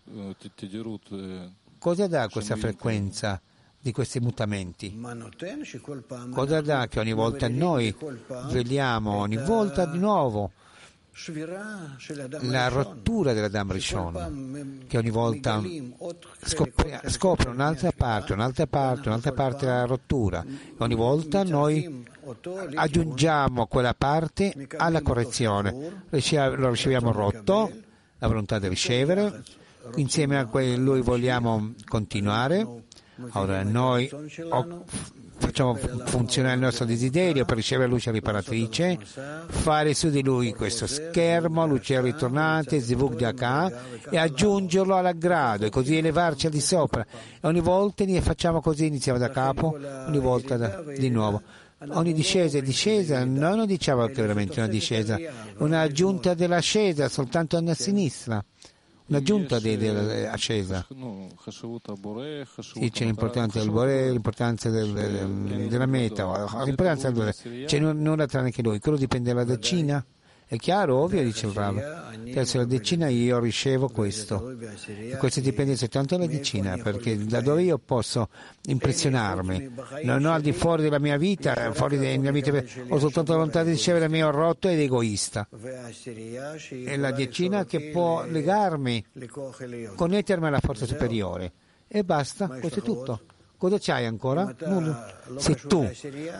[1.79, 3.41] Cosa dà questa frequenza
[3.81, 4.97] di questi mutamenti?
[6.31, 7.93] Cosa dà che ogni volta noi
[8.49, 10.53] svegliamo, ogni volta di nuovo,
[12.41, 15.63] la rottura della Dam Rishon, che ogni volta
[16.43, 20.43] scopre, scopre, un'altra parte, un'altra parte, un'altra parte della rottura.
[20.43, 22.05] E ogni volta noi
[22.75, 26.05] aggiungiamo quella parte alla correzione.
[26.09, 27.71] Lo riceviamo rotto,
[28.19, 29.43] la volontà di ricevere,
[29.97, 32.67] insieme a quello vogliamo continuare.
[33.33, 34.11] Ora noi
[35.43, 38.99] facciamo funzionare il nostro desiderio per ricevere luce riparatrice,
[39.49, 43.71] fare su di lui questo schermo, luce ritornante, Zivuk Daka,
[44.09, 47.05] e aggiungerlo all'aggrado e così elevarci al di sopra.
[47.05, 49.77] E ogni volta facciamo così, iniziamo da capo,
[50.07, 51.43] ogni volta da, di nuovo.
[51.89, 55.19] Ogni discesa è discesa, noi non diciamo che è veramente una discesa,
[55.59, 58.43] un'aggiunta dell'ascesa soltanto a sinistra
[59.07, 60.87] l'aggiunta dell'ascesa.
[62.61, 67.65] Sì, c'è l'importanza del Bore, l'importanza del, del, della meta, l'importanza del Bore.
[67.67, 70.05] C'è nulla tranne che lui, quello dipende dalla decina
[70.53, 72.11] È chiaro, ovvio, dice il Rav.
[72.31, 74.55] Verso la decina io ricevo questo.
[74.87, 78.29] E questo dipende soltanto dalla decina, perché da dove io posso
[78.67, 79.71] impressionarmi.
[80.03, 82.51] Non ho al di fuori della mia vita, fuori della mia vita,
[82.89, 85.49] ho soltanto la volontà di ricevere il mio rotto ed egoista.
[86.69, 89.07] È la decina che può legarmi,
[89.95, 91.51] connettermi alla forza superiore.
[91.89, 93.21] E basta, questo è tutto.
[93.63, 94.53] Cosa c'hai ancora?
[94.65, 95.07] Nulla.
[95.37, 95.89] Se tu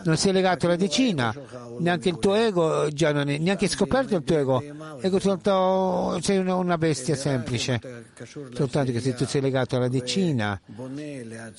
[0.03, 1.33] non sei legato alla decina,
[1.79, 4.61] neanche il tuo ego, già non è neanche scoperto il tuo ego,
[4.99, 7.79] ego soltanto, sei una, una bestia semplice.
[8.53, 10.59] Soltanto che se tu sei legato alla decina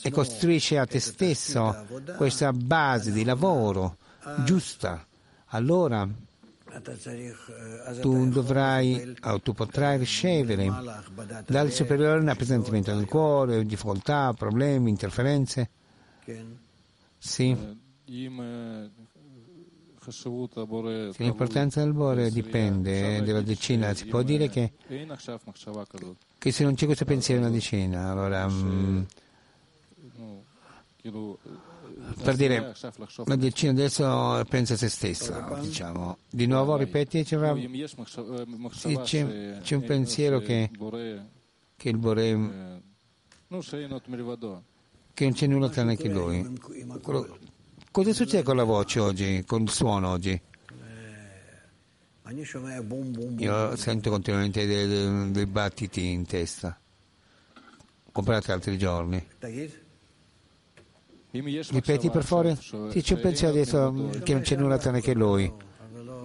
[0.02, 1.86] e costruisci a te stesso
[2.18, 3.96] questa base di lavoro
[4.44, 5.02] giusta,
[5.46, 6.06] allora
[8.00, 10.70] tu dovrai o tu potrai ricevere
[11.46, 15.70] dal superiore un appesantimento del cuore, difficoltà, problemi, interferenze.
[17.18, 17.56] Sì.
[21.16, 23.94] L'importanza del Bore dipende dalla decina.
[23.94, 24.72] Si può dire che,
[26.38, 28.46] che se non c'è questo pensiero in una decina, allora.
[28.46, 29.06] Mh,
[32.22, 32.74] per dire
[33.24, 36.18] la medicina adesso pensa a se stessa diciamo.
[36.30, 40.70] Di nuovo ripeti sì, c'è, c'è, un pensiero che,
[41.76, 42.82] che il Bore
[45.14, 46.58] che non c'è nulla tranne che lui.
[47.90, 50.40] Cosa succede con la voce oggi con il suono oggi?
[53.38, 56.78] Io sento continuamente dei, dei battiti in testa
[58.14, 59.26] comparati altri giorni.
[61.40, 62.56] Ripeti per favore?
[62.56, 65.52] Sì, c'è un adesso che non c'è nulla tranne che lui.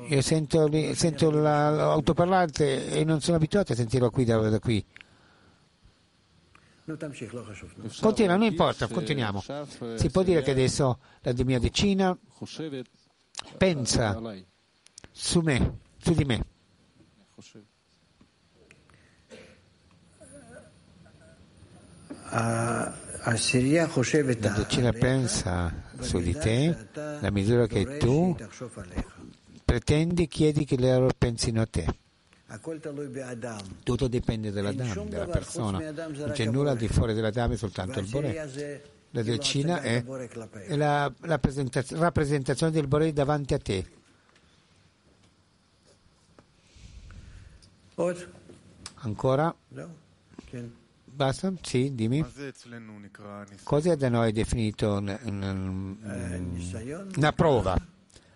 [0.08, 4.86] Io sento, sento l'autoparlante e non sono abituato a sentirlo qui da, da qui.
[8.00, 9.44] Continua, non importa, continuiamo.
[9.96, 12.16] Si può dire che adesso la mia decina
[13.58, 14.20] pensa
[15.12, 16.46] su me, su di me.
[22.32, 23.09] Uh,
[24.50, 28.36] la decina pensa su di te la misura che tu
[29.66, 31.86] pretendi, chiedi che loro pensino a te.
[33.84, 35.78] Tutto dipende dall'Adam, dalla persona.
[35.92, 38.82] Non c'è nulla al di fuori dell'Adam, è soltanto il Boré.
[39.12, 40.04] La decina è,
[40.66, 43.86] è la, la presentaz- rappresentazione del Boré davanti a te.
[49.02, 49.54] Ancora?
[51.20, 51.52] Basta?
[51.62, 52.26] Sì, dimmi.
[53.64, 55.18] Cos'è da noi definito una
[57.36, 57.78] prova?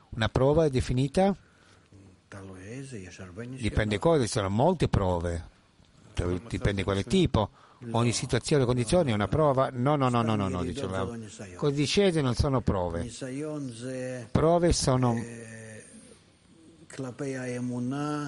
[0.10, 1.34] Una prova è definita?
[3.58, 5.48] Dipende cosa, ci sono molte prove,
[6.50, 7.52] dipende quale tipo.
[7.92, 9.70] Ogni situazione o condizione è una prova?
[9.72, 11.18] No, no, no, no, no, no dicevamo.
[11.56, 13.10] Cose discese non sono prove.
[14.30, 15.16] Prove sono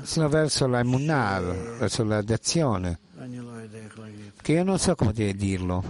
[0.03, 1.39] sono verso la emunah,
[1.79, 2.99] verso la d'azione,
[4.41, 5.83] che io non so come dire- dirlo.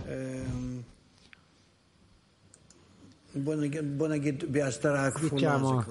[5.36, 5.84] Diciamo,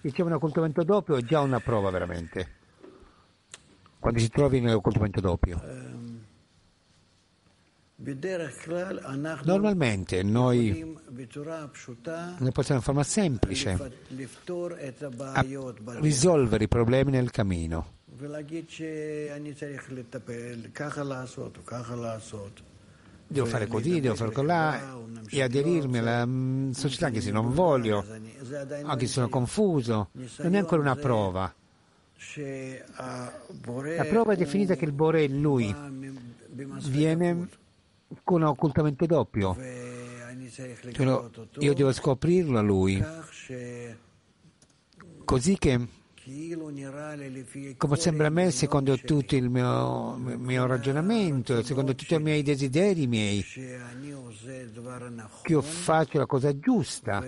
[0.00, 2.54] Diciamo un occultamento doppio è già una prova veramente.
[3.98, 5.60] Quando si trovi nell'occultamento doppio.
[9.44, 10.96] Normalmente noi
[12.38, 13.90] ne possiamo in forma semplice
[16.00, 17.94] risolvere i problemi nel cammino.
[23.28, 28.04] Devo fare così, devo fare colà e aderirmi alla mm, società anche se non voglio,
[28.82, 30.10] anche se sono confuso.
[30.12, 31.52] Non è ancora una prova.
[33.96, 35.74] La prova è definita che il Bore è lui,
[36.88, 37.48] viene
[38.22, 39.54] con un occultamento doppio.
[40.92, 43.02] Cioè, lo- io devo scoprirlo a lui,
[45.24, 45.86] così che,
[47.76, 53.06] come sembra a me, secondo tutto il mio, mio ragionamento, secondo tutti i miei desideri
[53.06, 53.42] miei,
[55.42, 57.22] che io faccio la cosa giusta.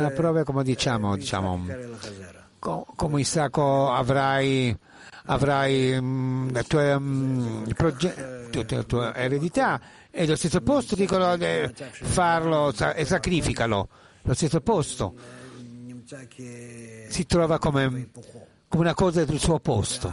[0.00, 1.64] Una prova come diciamo, diciamo
[2.60, 4.76] come Isacco avrai,
[5.24, 9.80] avrai mh, la, tua, mh, proge- la tua eredità
[10.10, 13.88] e lo stesso posto dicono eh, farlo e sacrificalo,
[14.22, 15.14] lo stesso posto.
[17.08, 18.10] Si trova come,
[18.68, 20.12] come una cosa del suo posto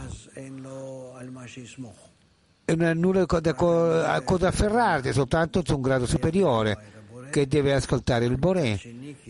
[2.76, 6.96] nulla da, da afferrarti, soltanto su un grado superiore
[7.30, 8.78] che deve ascoltare il Boré.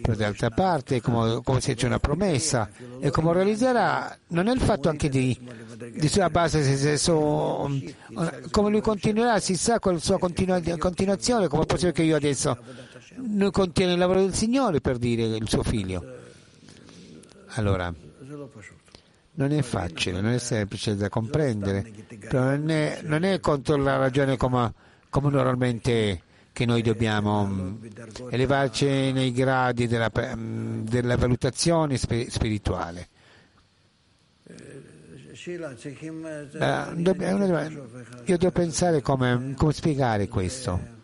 [0.00, 2.70] Per d'altra parte, come, come se c'è una promessa
[3.00, 5.36] e come realizzerà, non è il fatto anche di,
[5.92, 7.92] di sulla base se, se so, um,
[8.50, 12.16] come lui continuerà, si sa con la sua continua, continuazione, come è possibile che io
[12.16, 12.56] adesso
[13.16, 16.04] non contiene il lavoro del Signore per dire il suo figlio.
[17.54, 17.92] Allora,
[19.38, 21.88] non è facile, non è semplice da comprendere,
[22.28, 24.72] però non è, non è contro la ragione come,
[25.08, 26.22] come, normalmente
[26.52, 27.84] che noi dobbiamo mm,
[28.30, 33.08] elevarci nei gradi della, mm, della valutazione spirituale.
[34.42, 34.82] Eh,
[38.24, 40.96] Io devo pensare come, come spiegare questo.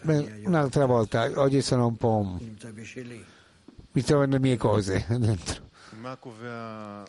[0.00, 2.38] Beh, un'altra volta, oggi sono un po'
[3.96, 5.64] mi trovano le mie cose dentro.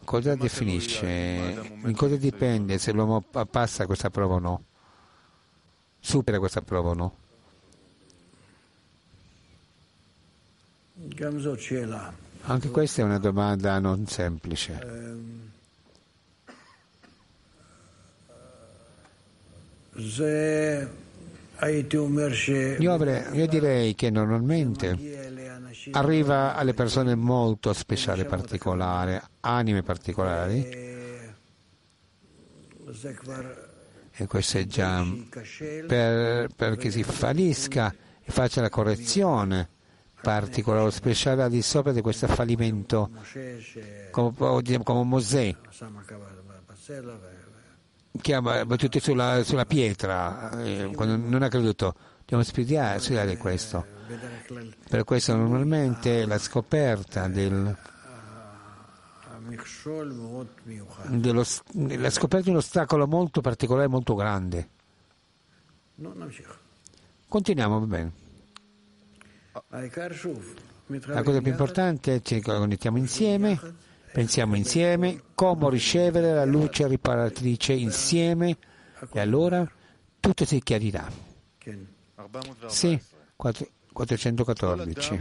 [0.05, 1.05] Cosa definisce?
[1.83, 3.21] In cosa dipende se l'uomo
[3.51, 4.63] passa questa prova o no?
[5.99, 7.17] Supera questa prova o no?
[12.43, 14.79] Anche questa è una domanda non semplice.
[22.79, 25.26] Io, avrei, io direi che normalmente
[25.91, 30.67] arriva alle persone molto speciali, particolari, anime particolari.
[34.19, 35.05] E questo è già
[35.87, 39.69] per, perché si fallisca e faccia la correzione
[40.21, 43.11] particolare o speciale al di sopra di questo fallimento,
[44.11, 44.33] come,
[44.83, 45.55] come Mosè
[48.21, 51.95] che ha battuto sulla, sulla pietra eh, non ha creduto.
[52.19, 53.96] Dobbiamo studiare questo.
[54.89, 57.77] Per questo normalmente la scoperta del
[61.07, 61.43] dello,
[61.73, 64.69] la scoperta di un ostacolo molto particolare, molto grande.
[67.27, 68.11] Continuiamo, va bene.
[71.05, 73.59] La cosa più importante è che ci connettiamo insieme,
[74.11, 78.57] pensiamo insieme, come ricevere la luce riparatrice insieme
[79.11, 79.69] e allora
[80.19, 81.09] tutto si chiarirà.
[82.67, 83.01] Sì,
[83.35, 83.67] 4,
[83.97, 85.19] 414.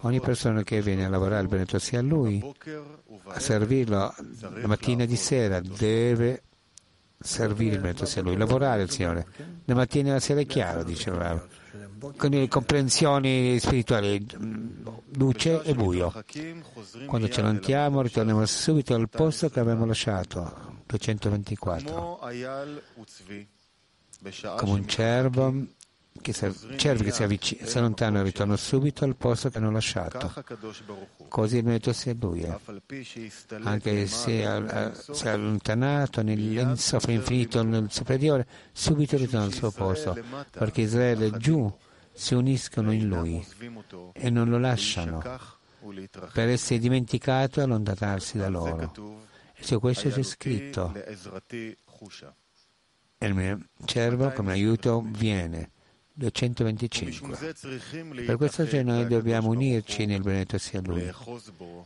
[0.00, 2.42] Ogni persona che viene a lavorare il benedetto sia a lui,
[3.24, 4.14] a servirlo
[4.54, 6.44] la mattina e di sera, deve
[7.18, 9.26] servire il benedetto sia a lui, lavorare il Signore.
[9.66, 11.46] La mattina e la sera è chiaro, dice Rav.
[12.16, 14.86] Con le comprensioni spirituali, mm,
[15.16, 16.12] luce e buio.
[17.04, 22.18] Quando ce l'antiamo ritorniamo subito al posto che abbiamo lasciato, 224.
[24.56, 25.66] Come un cervo
[26.20, 30.32] che si, cervi che si, avvic- si allontanano ritornano subito al posto che hanno lasciato.
[31.28, 32.60] Così il metodo si è buio,
[33.62, 34.16] anche se
[35.12, 40.16] si è allontanato nell'infinito, infinito, nel superiore, subito ritorna al suo posto,
[40.50, 41.72] perché Israele giù
[42.12, 43.44] si uniscono in lui
[44.12, 45.22] e non lo lasciano
[46.32, 49.24] per essere dimenticato e allontanarsi da loro.
[49.54, 50.92] E su questo c'è scritto.
[53.18, 55.70] E il mio cervo come aiuto viene
[56.18, 57.54] 225.
[58.24, 61.12] Per questa ragione noi dobbiamo unirci nel benedetto sia Lui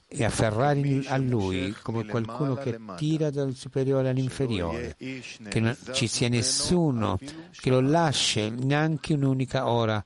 [0.06, 6.28] e afferrare a Lui come qualcuno che tira dal superiore all'inferiore, che non ci sia
[6.28, 7.18] nessuno
[7.50, 10.04] che lo lasci neanche un'unica ora,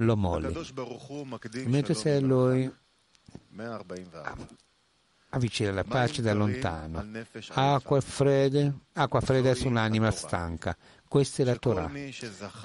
[0.00, 0.56] lo molli.
[0.56, 0.72] Il
[1.50, 2.72] benedetto sia Lui
[5.30, 7.04] avvicina la pace da lontano,
[7.48, 10.76] acqua fredda sull'anima stanca
[11.08, 11.90] questa è la Torah,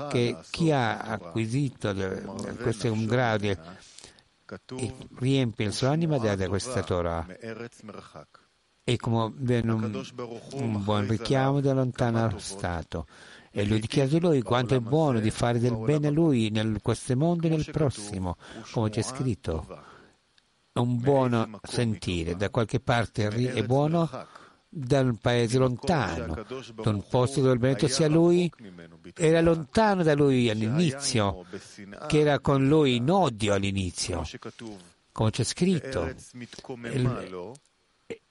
[0.10, 1.94] che chi ha acquisito
[2.62, 3.58] questo è un grado e
[5.16, 7.26] riempie la sua anima da questa Torah.
[8.86, 10.06] E come viene un,
[10.54, 13.08] un buon richiamo da lontano stato.
[13.50, 16.80] E lui dichiara di lui quanto è buono di fare del bene a lui in
[16.82, 18.36] questo mondo e nel prossimo,
[18.72, 19.66] come c'è scritto.
[20.74, 24.10] È Un buono sentire, da qualche parte è buono
[24.76, 28.52] da un paese lontano, da un posto dove il benedetto sia lui,
[29.16, 31.46] era lontano da lui all'inizio,
[32.08, 34.24] che era con lui in odio all'inizio,
[35.12, 36.12] come c'è scritto.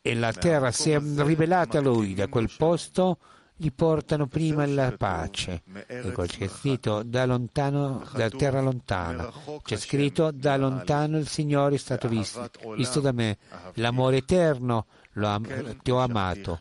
[0.05, 3.19] E la terra si è rivelata a lui, da quel posto
[3.55, 5.63] gli portano prima la pace.
[5.87, 9.33] Ecco, c'è scritto da, lontano, da terra lontana.
[9.63, 13.39] C'è scritto da lontano il Signore è stato visto, visto da me.
[13.75, 15.45] L'amore eterno am-
[15.83, 16.61] ti ho amato,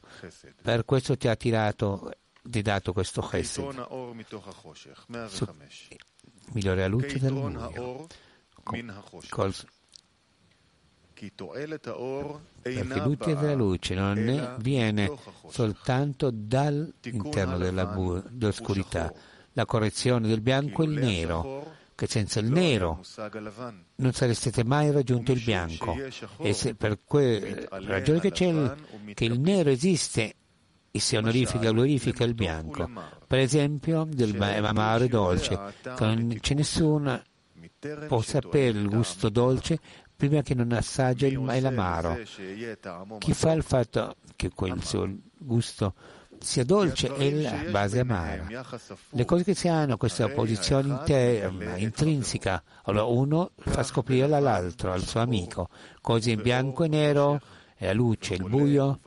[0.61, 2.11] per questo ti ha tirato,
[2.43, 3.63] ti ha dato questo chesed.
[5.29, 5.45] Su-
[6.53, 8.07] migliore luce del buio.
[9.29, 9.53] Col-
[12.61, 14.15] perché l'utile della luce non
[14.59, 15.05] viene
[15.49, 19.07] soltanto dall'interno dell'oscurità.
[19.07, 19.19] Bu-
[19.53, 21.41] la correzione del bianco e il nero
[22.01, 22.99] che senza il nero
[23.97, 25.95] non sareste mai raggiunto il bianco.
[26.39, 28.75] E se per quella ragione che, c'è il,
[29.13, 30.33] che il nero esiste
[30.89, 32.89] e si onorifica e glorifica il bianco.
[33.27, 37.21] Per esempio, del amaro e dolce, che non c'è nessuno
[38.07, 39.79] può sapere il gusto dolce
[40.15, 42.17] prima che non assaggia il, l'amaro.
[43.19, 45.93] Chi fa il fatto che quel suo gusto
[46.41, 48.47] sia dolce è la base amara.
[49.09, 55.03] Le cose che si hanno questa posizione interna, intrinseca, allora uno fa scoprire all'altro, al
[55.03, 55.69] suo amico,
[56.01, 57.39] cose in bianco e nero,
[57.75, 58.99] è la luce, il buio,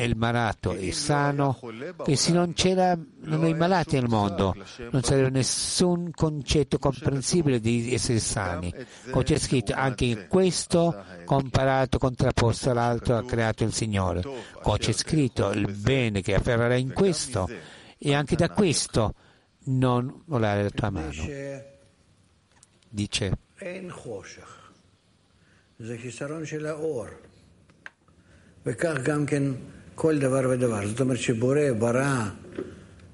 [0.00, 1.58] è il malato, è sano,
[2.04, 4.54] che se non c'erano i malati nel mondo
[4.90, 8.70] non sarebbe nessun concetto comprensibile di essere sani.
[9.10, 14.22] Come c'è scritto, anche in questo comparato, contrapposto all'altro ha creato il Signore.
[14.60, 17.48] Come c'è scritto, il bene che afferrerà in questo
[17.96, 19.14] e anche da questo
[19.68, 21.22] non volare la tua mano.
[22.90, 24.70] Dice, אין חושך.
[25.78, 27.06] זה חיסרון של האור.
[28.66, 29.42] וכך גם כן
[30.01, 30.87] כל דבר ודבר.
[30.87, 32.25] זאת אומרת שבורא ברא,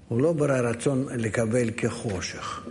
[0.08, 2.64] הוא לא ברא רצון לקבל כחושך.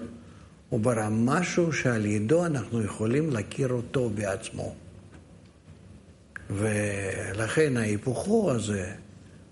[0.68, 4.74] הוא ברא משהו שעל ידו אנחנו יכולים להכיר אותו בעצמו.
[6.50, 8.92] ולכן ההיפוכו הזה,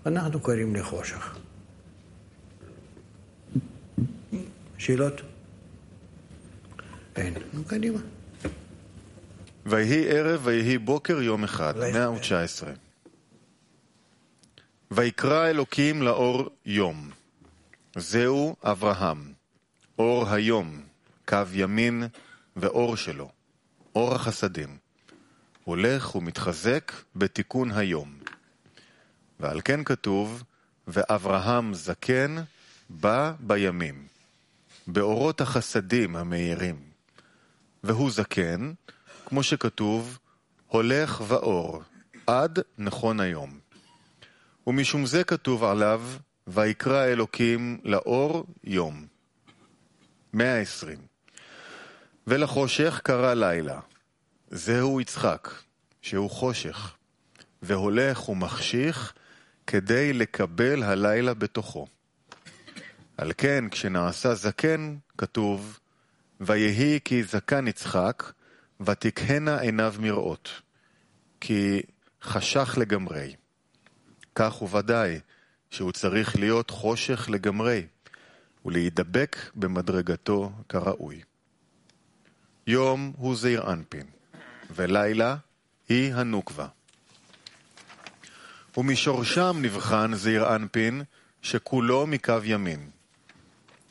[0.05, 1.37] אנחנו קוראים לחושך.
[4.77, 5.21] שאלות?
[7.15, 7.33] אין.
[7.53, 7.99] נו, קדימה.
[9.65, 12.84] ויהי ערב ויהי בוקר יום אחד, 119.
[14.91, 17.09] ויקרא אלוקים לאור יום.
[17.95, 19.33] זהו אברהם.
[19.99, 20.81] אור היום,
[21.27, 22.03] קו ימין
[22.55, 23.29] ואור שלו.
[23.95, 24.77] אור החסדים.
[25.63, 28.17] הולך ומתחזק בתיקון היום.
[29.39, 30.43] ועל כן כתוב,
[30.87, 32.35] ואברהם זקן
[32.89, 34.07] בא בימים,
[34.87, 36.75] באורות החסדים המאירים.
[37.83, 38.71] והוא זקן,
[39.25, 40.19] כמו שכתוב,
[40.67, 41.83] הולך ואור,
[42.27, 43.64] עד נכון היום.
[44.67, 46.01] ומשום זה כתוב עליו,
[46.47, 49.05] ויקרא אלוקים לאור יום.
[50.33, 50.97] 120.
[52.27, 53.79] ולחושך קרא לילה.
[54.51, 55.49] זהו יצחק,
[56.01, 56.95] שהוא חושך,
[57.61, 59.13] והולך ומחשיך
[59.67, 61.87] כדי לקבל הלילה בתוכו.
[63.17, 65.79] על כן, כשנעשה זקן, כתוב,
[66.39, 68.31] ויהי כי זקן יצחק,
[68.79, 70.49] ותכהנה עיניו מראות,
[71.41, 71.81] כי
[72.21, 73.35] חשך לגמרי.
[74.35, 75.19] כך הוא ודאי
[75.69, 77.85] שהוא צריך להיות חושך לגמרי,
[78.65, 81.21] ולהידבק במדרגתו כראוי.
[82.67, 84.07] יום הוא זעיר אנפין,
[84.75, 85.35] ולילה
[85.89, 86.67] היא הנוקבה.
[88.77, 91.03] ומשורשם נבחן זעיר אנפין,
[91.41, 92.89] שכולו מקו ימין,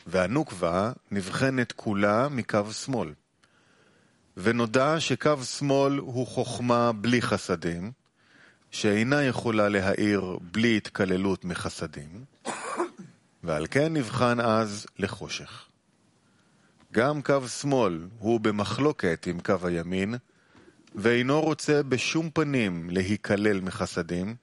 [0.06, 3.12] והנוקבה נבחנת כולה מקו שמאל.
[4.36, 7.92] ונודע שקו שמאל הוא חוכמה בלי חסדים,
[8.74, 12.24] שאינה יכולה להאיר בלי התקללות מחסדים,
[13.42, 15.68] ועל כן נבחן אז לחושך.
[16.92, 20.14] גם קו שמאל הוא במחלוקת עם קו הימין,
[20.94, 24.34] ואינו רוצה בשום פנים להיכלל מחסדים,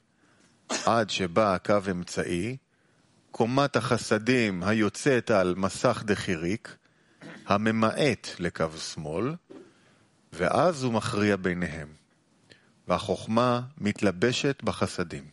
[0.86, 2.58] עד שבא הקו אמצעי,
[3.32, 6.76] קומת החסדים היוצאת על מסך דחיריק,
[7.48, 9.36] הממעט לקו שמאל,
[10.34, 12.01] ואז הוא מכריע ביניהם,
[12.92, 15.24] והחוכמה מתלבשת בחסדים.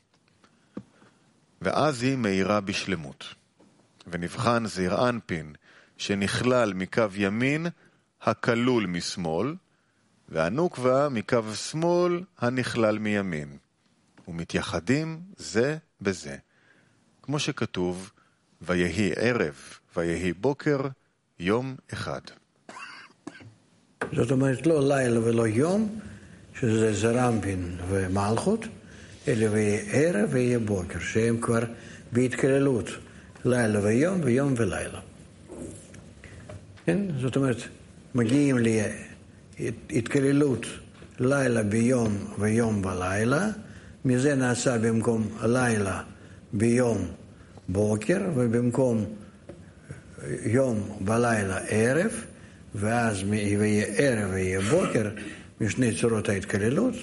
[1.62, 3.34] ואז היא מאירה בשלמות.
[4.06, 5.54] ונבחן זעיר אנפין
[5.96, 7.66] שנכלל מקו ימין
[8.22, 9.54] הכלול משמאל,
[10.28, 13.56] והנוקבה מקו שמאל הנכלל מימין,
[14.28, 16.36] ומתייחדים זה בזה.
[17.22, 18.10] כמו שכתוב,
[18.62, 19.54] ויהי ערב,
[19.96, 20.80] ויהי בוקר,
[21.38, 22.20] יום אחד.
[24.12, 25.98] זאת אומרת, לא לילה ולא יום,
[26.60, 28.66] שזה זרמפין ומלכות,
[29.28, 31.62] אלא ויהיה ערב ויהיה בוקר, שהם כבר
[32.12, 32.90] בהתקללות,
[33.44, 35.00] לילה ויום ויום ולילה.
[36.86, 36.98] כן?
[37.20, 37.56] זאת אומרת,
[38.14, 38.58] מגיעים
[39.90, 40.66] להתקללות
[41.20, 43.48] לילה ביום ויום בלילה,
[44.04, 46.02] מזה נעשה במקום לילה
[46.52, 46.98] ביום
[47.68, 49.04] בוקר, ובמקום
[50.44, 52.10] יום בלילה ערב,
[52.74, 55.08] ואז יהיה ערב ויהיה בוקר,
[55.60, 56.94] משני צורות ההתקללות,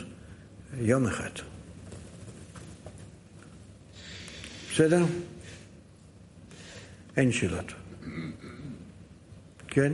[0.78, 1.30] יום אחד.
[4.72, 5.06] בסדר?
[7.18, 7.66] אין שאלות.
[9.68, 9.94] כן?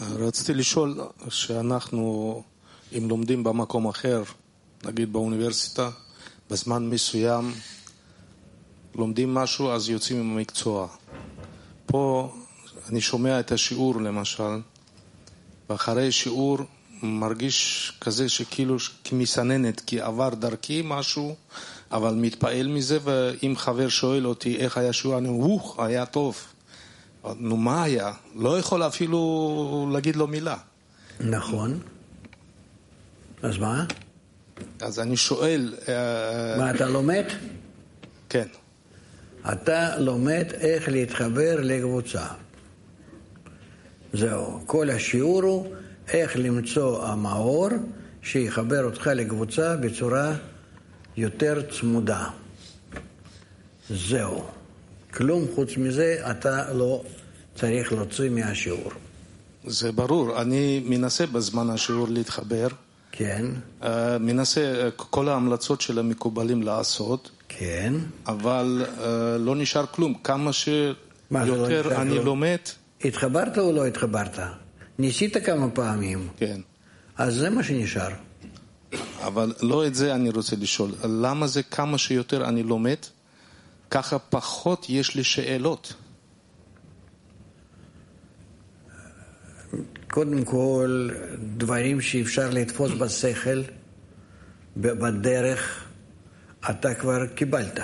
[0.00, 2.42] רציתי לשאול, שאנחנו,
[2.98, 4.22] אם לומדים במקום אחר,
[4.84, 5.90] נגיד באוניברסיטה,
[6.50, 7.52] בזמן מסוים
[8.94, 10.88] לומדים משהו אז יוצאים עם המקצוע.
[11.86, 12.32] פה
[12.90, 14.60] אני שומע את השיעור למשל,
[15.70, 16.58] ואחרי שיעור
[17.02, 21.34] מרגיש כזה שכאילו כמסננת, כי עבר דרכי משהו,
[21.92, 26.36] אבל מתפעל מזה, ואם חבר שואל אותי איך היה שיעור, אני אומר, וואו, היה טוב.
[27.38, 28.12] נו, מה היה?
[28.34, 30.56] לא יכול אפילו להגיד לו מילה.
[31.20, 31.78] נכון.
[33.42, 33.84] אז מה?
[34.80, 37.24] אז אני שואל, אה, מה אתה לומד?
[38.28, 38.46] כן,
[39.52, 42.26] אתה לומד איך להתחבר לקבוצה.
[44.16, 44.60] זהו.
[44.66, 45.66] כל השיעור הוא
[46.08, 47.68] איך למצוא המאור
[48.22, 50.32] שיחבר אותך לקבוצה בצורה
[51.16, 52.24] יותר צמודה.
[53.90, 54.44] זהו.
[55.14, 57.02] כלום חוץ מזה אתה לא
[57.54, 58.90] צריך להוציא מהשיעור.
[59.64, 60.42] זה ברור.
[60.42, 62.68] אני מנסה בזמן השיעור להתחבר,
[63.12, 63.44] כן,
[63.82, 67.94] אה, מנסה אה, כל ההמלצות של המקובלים לעשות, כן.
[68.26, 70.14] אבל אה, לא נשאר כלום.
[70.14, 72.24] כמה לא שיותר נשאר אני?
[72.24, 72.58] לומד,
[73.08, 74.38] התחברת או לא התחברת?
[74.98, 76.60] ניסית כמה פעמים, כן.
[77.16, 78.10] אז זה מה שנשאר.
[79.20, 80.90] אבל לא את זה אני רוצה לשאול.
[81.04, 82.96] למה זה כמה שיותר אני לומד,
[83.90, 85.94] ככה פחות יש לי שאלות?
[90.10, 91.10] קודם כל,
[91.56, 93.62] דברים שאפשר לתפוס בשכל,
[94.76, 95.84] בדרך,
[96.70, 97.78] אתה כבר קיבלת,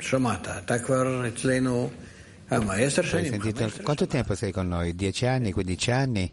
[0.00, 0.48] שמעת.
[0.48, 1.90] אתה כבר אצלנו,
[2.46, 4.94] Hai Sentito, quanto tempo sei con noi?
[4.94, 6.30] 10 anni, 15 anni?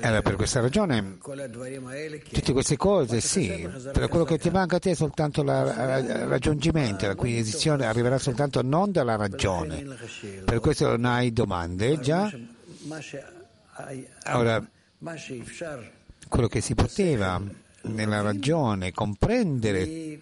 [0.00, 4.92] Allora, per questa ragione, tutte queste cose, sì, però quello che ti manca a te
[4.92, 9.84] è soltanto il raggiungimento, la l'acquisizione arriverà soltanto non dalla ragione.
[10.44, 12.32] Per questo non hai domande già.
[14.32, 14.64] Ora,
[16.28, 17.42] quello che si poteva
[17.82, 20.20] nella ragione comprendere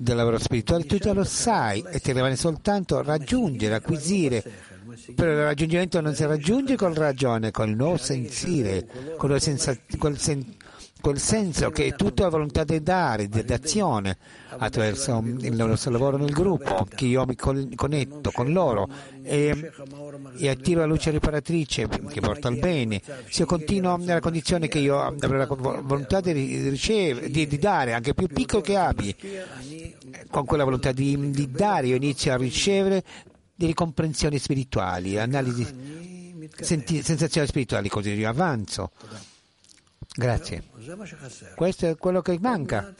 [0.00, 4.42] del lavoro spirituale, tu già lo sai e ti rimane soltanto raggiungere, acquisire.
[5.14, 8.86] Però il raggiungimento non si raggiunge con la ragione, con il nuovo sensire,
[9.18, 10.18] con, senza, con il
[11.00, 14.16] quel senso che tutta la volontà di dare, di d'azione,
[14.48, 18.88] attraverso il nostro lavoro nel gruppo, che io mi con- connetto con loro
[19.22, 19.72] e,
[20.36, 23.00] e attivo la luce riparatrice che porta al bene.
[23.28, 27.46] Se io continuo nella condizione che io avrò la vo- volontà di ri- ricevere, di,
[27.46, 29.14] di dare, anche più piccolo che abbi,
[30.30, 33.02] con quella volontà di, di dare, io inizio a ricevere
[33.54, 35.66] delle comprensioni spirituali, analisi,
[36.60, 38.90] senti- sensazioni spirituali, così io avanzo.
[40.16, 40.64] Grazie.
[41.54, 42.94] Questo è quello che manca.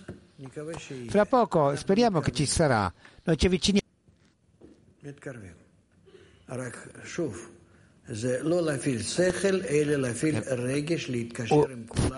[1.08, 2.92] Fra poco speriamo che ci sarà.
[3.24, 3.88] Noi ci avviciniamo.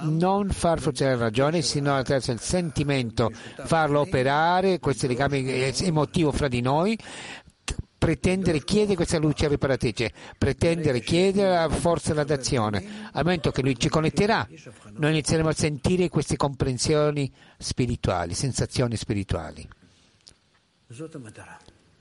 [0.02, 3.30] Non far funzionare la ragione, sino attraverso il sentimento,
[3.64, 5.44] farlo operare, questi legami
[5.82, 6.98] emotivo fra di noi,
[8.02, 13.62] pretendere e chiedere questa luce riparatrice, pretendere e chiedere la forza d'azione, al momento che
[13.62, 14.44] lui ci connetterà,
[14.94, 19.68] noi inizieremo a sentire queste comprensioni spirituali, sensazioni spirituali.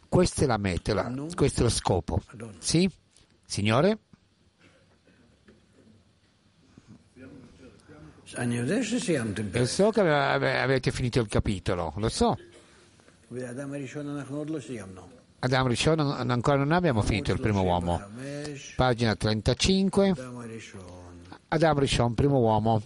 [0.09, 2.19] Questa è la meta, la, questo è lo scopo.
[2.57, 2.89] Sì?
[3.45, 3.99] Signore?
[9.59, 12.35] Lo so che avete finito il capitolo, lo so.
[15.43, 17.99] Adam Rishon ancora non abbiamo finito il primo uomo.
[18.75, 20.13] Pagina 35.
[21.47, 22.81] Adam Rishon, primo uomo.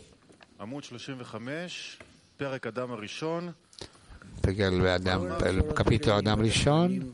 [4.39, 7.13] Perché il, Adam, il capitolo Adam Rishon,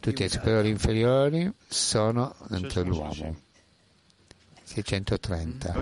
[0.00, 3.36] tutti i superiori inferiori sono dentro l'uomo.
[4.62, 5.74] 630.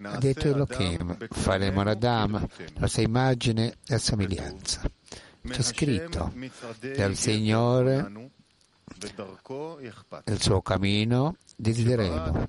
[0.00, 4.90] Ha detto Elohim, faremo l'Adam, la sua immagine e la somiglianza
[5.48, 6.32] c'è scritto
[6.96, 8.30] dal Signore
[10.26, 12.44] il suo cammino desideremo.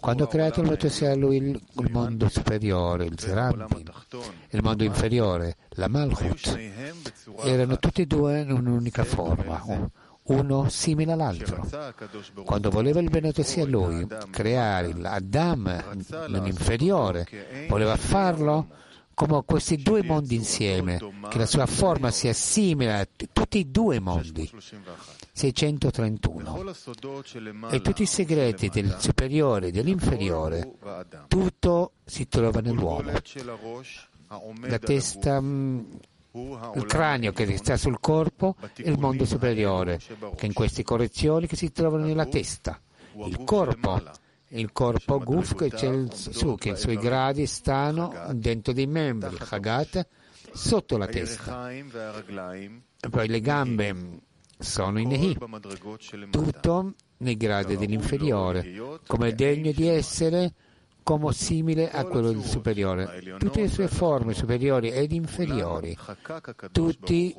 [0.00, 3.84] Quando ha creato il mondo sia lui il mondo superiore, il Zerabbi,
[4.50, 6.58] il mondo inferiore, la Malchut,
[7.42, 9.62] erano tutti e due in un'unica forma,
[10.24, 11.66] uno simile all'altro.
[12.44, 17.26] Quando voleva il benedetto sia lui creare l'Adam, l'inferiore,
[17.68, 18.68] voleva farlo
[19.16, 20.98] come questi due mondi insieme,
[21.30, 24.50] che la sua forma sia simile a tutti e due i mondi.
[25.32, 26.74] 631.
[27.70, 30.70] E tutti i segreti del superiore e dell'inferiore,
[31.28, 33.10] tutto si trova nell'uomo.
[34.66, 35.80] La testa mm,
[36.74, 39.98] il cranio che sta sul corpo e il mondo superiore,
[40.34, 42.78] che in queste correzioni che si trovano nella testa,
[43.24, 44.02] il corpo
[44.48, 49.34] il corpo guf e c'è il su, che i suoi gradi stanno dentro dei membri,
[49.34, 50.06] il Hagat,
[50.52, 51.70] sotto la testa.
[51.70, 54.20] E poi le gambe
[54.58, 55.36] sono in Nehi,
[56.30, 60.54] tutto nei gradi dell'inferiore, come degno di essere
[61.02, 63.36] come simile a quello del superiore.
[63.38, 65.96] Tutte le sue forme superiori ed inferiori,
[66.72, 67.34] tutti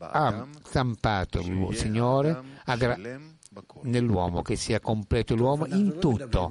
[0.00, 3.36] ha stampato il Signore, a gradi
[3.82, 6.50] nell'uomo, che sia completo l'uomo in tutto.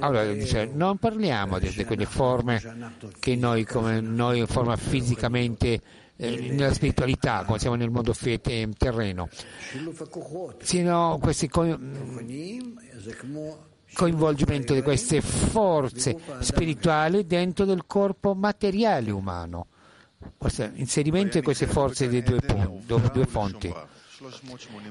[0.00, 2.60] Allora dice, non parliamo di quelle forme
[3.18, 5.80] che noi, come noi forma fisicamente
[6.16, 9.28] eh, nella spiritualità, come siamo nel mondo fe- te- terreno,
[10.60, 11.78] sino questi co-
[13.94, 19.68] coinvolgimento di queste forze spirituali dentro del corpo materiale umano.
[20.36, 23.72] Questo inserimento di queste forze di due, pun- due- due fonti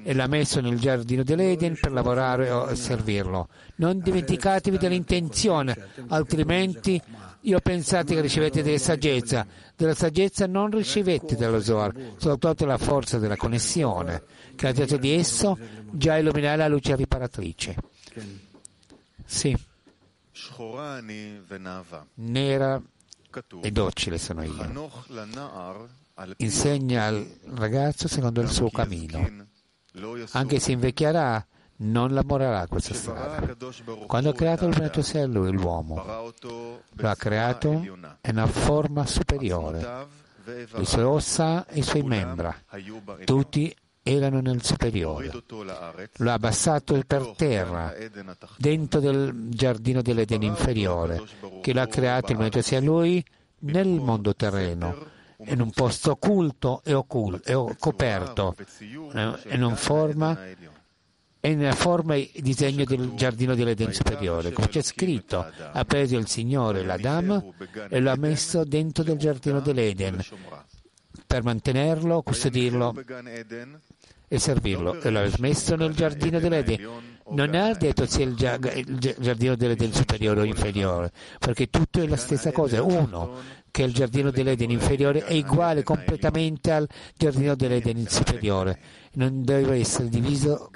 [0.03, 3.49] e l'ha messo nel giardino dell'Eden per lavorare o servirlo.
[3.75, 7.01] Non dimenticatevi dell'intenzione, altrimenti
[7.41, 9.45] io pensate che ricevete della saggezza.
[9.75, 14.23] Della saggezza non ricevete dallo Zohar, soltanto la forza della connessione,
[14.55, 15.57] che attraverso di esso
[15.91, 17.75] già illuminare la luce riparatrice.
[19.25, 19.55] Sì.
[22.15, 22.81] Nera
[23.61, 24.53] e docile sono io
[26.37, 29.45] insegna al ragazzo secondo il suo cammino.
[30.31, 31.45] Anche se invecchierà,
[31.77, 33.55] non lavorerà questa strada.
[34.05, 40.25] Quando ha creato il Beneto sia lui, l'uomo, lo ha creato in una forma superiore.
[40.43, 42.55] Le sue ossa e i suoi membra,
[43.25, 45.29] tutti erano nel superiore.
[46.17, 47.93] Lo ha abbassato per terra,
[48.57, 51.21] dentro del giardino dell'Eden inferiore,
[51.61, 53.23] che lo ha creato il Beneto sia lui
[53.59, 55.15] nel mondo terreno
[55.45, 58.55] in un posto occulto e, occulto, e coperto
[59.13, 60.37] eh, e non forma
[61.39, 66.27] e nella forma e disegno del giardino dell'Eden superiore, come c'è scritto, ha preso il
[66.27, 67.53] Signore l'Adam
[67.89, 70.19] e lo ha messo dentro del giardino dell'Eden
[71.25, 72.95] per mantenerlo, custodirlo
[74.27, 74.99] e servirlo.
[74.99, 77.15] E l'ha messo nel giardino dell'Eden.
[77.29, 82.51] Non ha detto se il, giardino dell'Eden superiore o inferiore, perché tutto è la stessa
[82.51, 88.79] cosa, uno che il giardino dell'Eden inferiore è uguale completamente al giardino dell'Eden superiore,
[89.13, 90.71] non deve essere diviso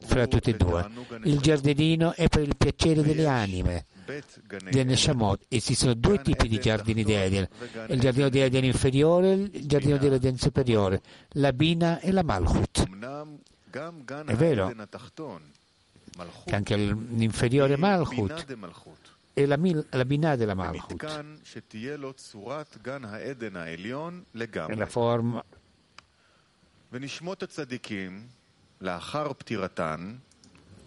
[0.00, 0.84] fra tutti e due.
[1.22, 3.84] Il giardinino è per il piacere delle anime.
[4.68, 7.46] Del Neshamot esistono due tipi di giardini di Eden,
[7.86, 11.00] il giardino di Eden inferiore e il giardino di Eden superiore,
[11.34, 12.84] la Bina e la Malchut.
[14.26, 14.74] È vero
[16.44, 18.44] che anche l'inferiore Malchut
[21.44, 24.74] שתהיה לו צורת גן העדן העליון לגמרי.
[24.74, 25.42] Nella forma
[26.92, 28.26] ונשמות הצדיקים,
[28.80, 30.14] לאחר פטירתן,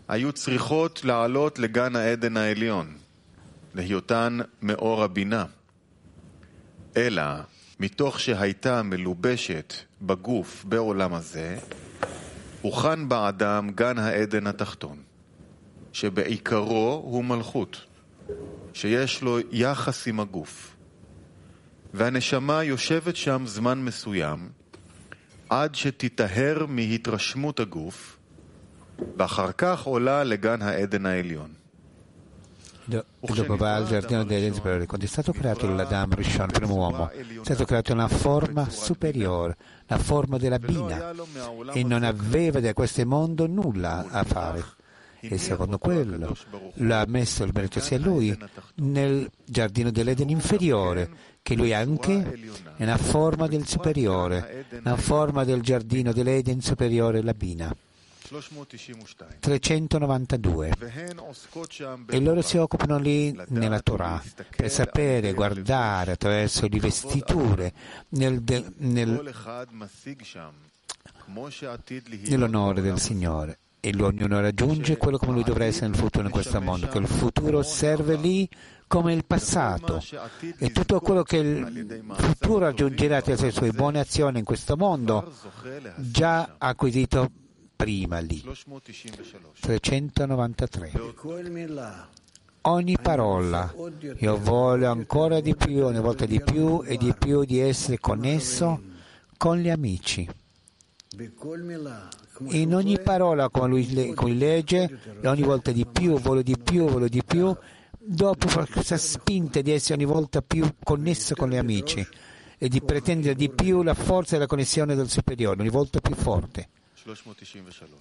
[0.07, 2.97] היו צריכות לעלות לגן העדן העליון,
[3.75, 5.45] להיותן מאור הבינה.
[6.97, 7.23] אלא,
[7.79, 11.59] מתוך שהייתה מלובשת בגוף בעולם הזה,
[12.61, 15.03] הוכן באדם גן העדן התחתון,
[15.93, 17.85] שבעיקרו הוא מלכות,
[18.72, 20.76] שיש לו יחס עם הגוף.
[21.94, 24.48] והנשמה יושבת שם זמן מסוים,
[25.48, 28.18] עד שתיטהר מהתרשמות הגוף,
[29.16, 31.50] ואחר כך עולה לגן העדן העליון.
[32.90, 34.86] do- e dopo va al giardino dell'Eden superiore.
[34.86, 39.56] Quando è stato creato l'Adam Rishon, il primo uomo, è stato creato una forma superiore,
[39.86, 41.12] la forma della Bina,
[41.72, 44.64] e non aveva da questo mondo nulla a fare.
[45.29, 46.35] e secondo quello
[46.75, 48.37] l'ha messo il merito sia lui
[48.75, 51.09] nel giardino dell'Eden inferiore,
[51.41, 52.39] che lui anche
[52.75, 57.75] è una forma del superiore, una forma del giardino dell'Eden superiore, la Bina.
[59.39, 60.71] 392
[62.09, 64.19] e loro si occupano lì nella Torah
[64.55, 67.71] per sapere, guardare attraverso le vestiture
[68.09, 68.41] nel,
[68.77, 69.31] nel,
[71.27, 76.59] nell'onore del Signore e ognuno raggiunge quello come lui dovrà essere nel futuro in questo
[76.59, 78.49] mondo, che il futuro serve lì
[78.87, 80.03] come il passato
[80.57, 85.31] e tutto quello che il futuro raggiungerà attraverso le sue buone azioni in questo mondo
[85.97, 87.29] già acquisito
[87.75, 88.43] prima lì.
[89.59, 90.91] 393.
[92.61, 93.71] Ogni parola,
[94.17, 98.81] io voglio ancora di più, ogni volta di più e di più di essere connesso
[99.37, 100.27] con gli amici.
[102.49, 106.57] In ogni parola con lui, con lui legge, e ogni volta di più, volo di
[106.57, 107.55] più, volo di più,
[107.97, 112.05] dopo questa spinta di essere ogni volta più connesso con gli amici
[112.57, 116.15] e di pretendere di più la forza e la connessione del superiore, ogni volta più
[116.15, 116.69] forte.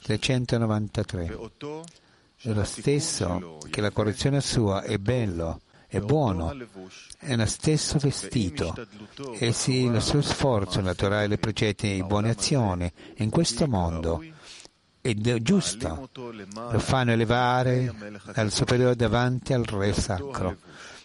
[0.03, 1.37] 393.
[2.47, 5.61] Lo stesso che la correzione sua è bello,
[5.95, 6.57] è buono,
[7.19, 8.75] è lo stesso vestito.
[9.39, 14.23] Essi, lo suo sforzo naturale le precetti e buone azioni in questo mondo
[15.01, 17.95] è giusto, lo fanno elevare
[18.33, 20.57] dal superiore davanti al Re sacro.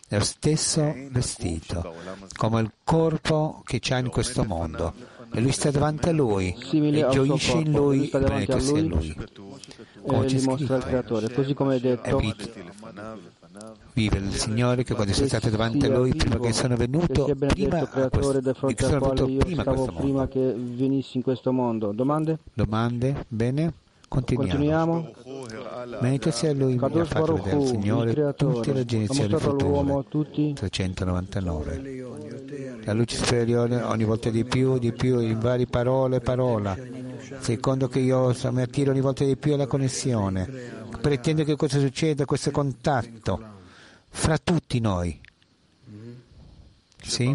[0.07, 1.93] È lo stesso vestito,
[2.35, 4.93] come il corpo che c'ha in questo mondo.
[5.31, 9.09] E lui sta davanti a lui e gioisce in lui e benedetto sia lui lui.
[9.09, 9.27] e
[10.07, 12.45] Come c'è dimostra il scritto, creatore, così come è è detto vita.
[13.93, 17.87] Vive il Signore che quando sono stato davanti a Lui, prima che sono venuto, prima
[17.87, 21.91] creatore questo, che sono venuto io prima prima che venissi in questo mondo.
[21.91, 22.39] Domande?
[22.53, 23.25] Domande?
[23.27, 23.73] Bene?
[24.07, 25.11] Continuiamo.
[25.11, 25.11] Continuiamo.
[25.99, 30.03] Benedetto sia Lui, mi ha fatto vedere il Signore tutte creatore, le generazioni future.
[30.09, 32.07] tutti 399.
[32.85, 36.75] La luce superiore ogni volta di più, di più, in varie parole parola.
[37.39, 40.77] Secondo che io mi attiro ogni volta di più alla connessione.
[41.01, 43.57] Pretendo che cosa succeda, questo contatto
[44.09, 45.19] fra tutti noi.
[47.01, 47.33] Sì?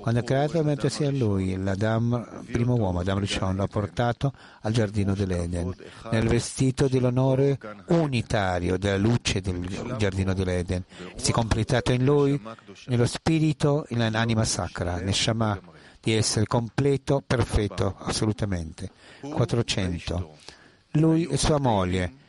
[0.00, 5.14] Quando ha creato mentre sia lui, l'Adam, primo uomo, Adam Rishon, l'ha portato al giardino
[5.14, 5.74] dell'Eden,
[6.10, 10.84] nel vestito dell'onore unitario della luce del giardino dell'Eden.
[11.16, 12.40] Si è completato in lui,
[12.86, 15.58] nello spirito, in l'anima sacra, nel Shama,
[15.98, 18.90] di essere completo, perfetto, assolutamente.
[19.20, 20.36] 400.
[20.92, 22.24] Lui e sua moglie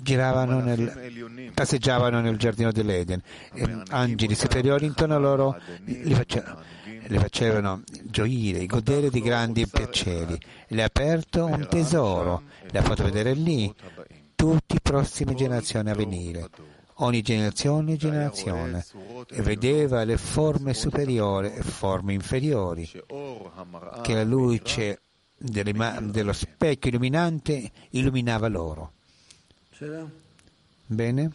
[0.00, 3.22] giravano nel, passeggiavano nel giardino dell'Eden.
[3.52, 6.62] E angeli superiori intorno a loro li facevano,
[7.06, 10.38] li facevano gioire, godere di grandi piaceri.
[10.68, 13.72] Le ha aperto un tesoro, le ha fatto vedere lì
[14.34, 16.48] tutte le prossime generazioni a venire.
[17.00, 18.84] Ogni generazione e generazione
[19.30, 22.90] e vedeva le forme superiori e forme inferiori.
[24.02, 25.02] Che la luce
[25.38, 28.92] dello specchio illuminante illuminava loro.
[30.86, 31.32] Bene?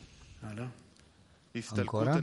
[1.76, 2.22] Ancora?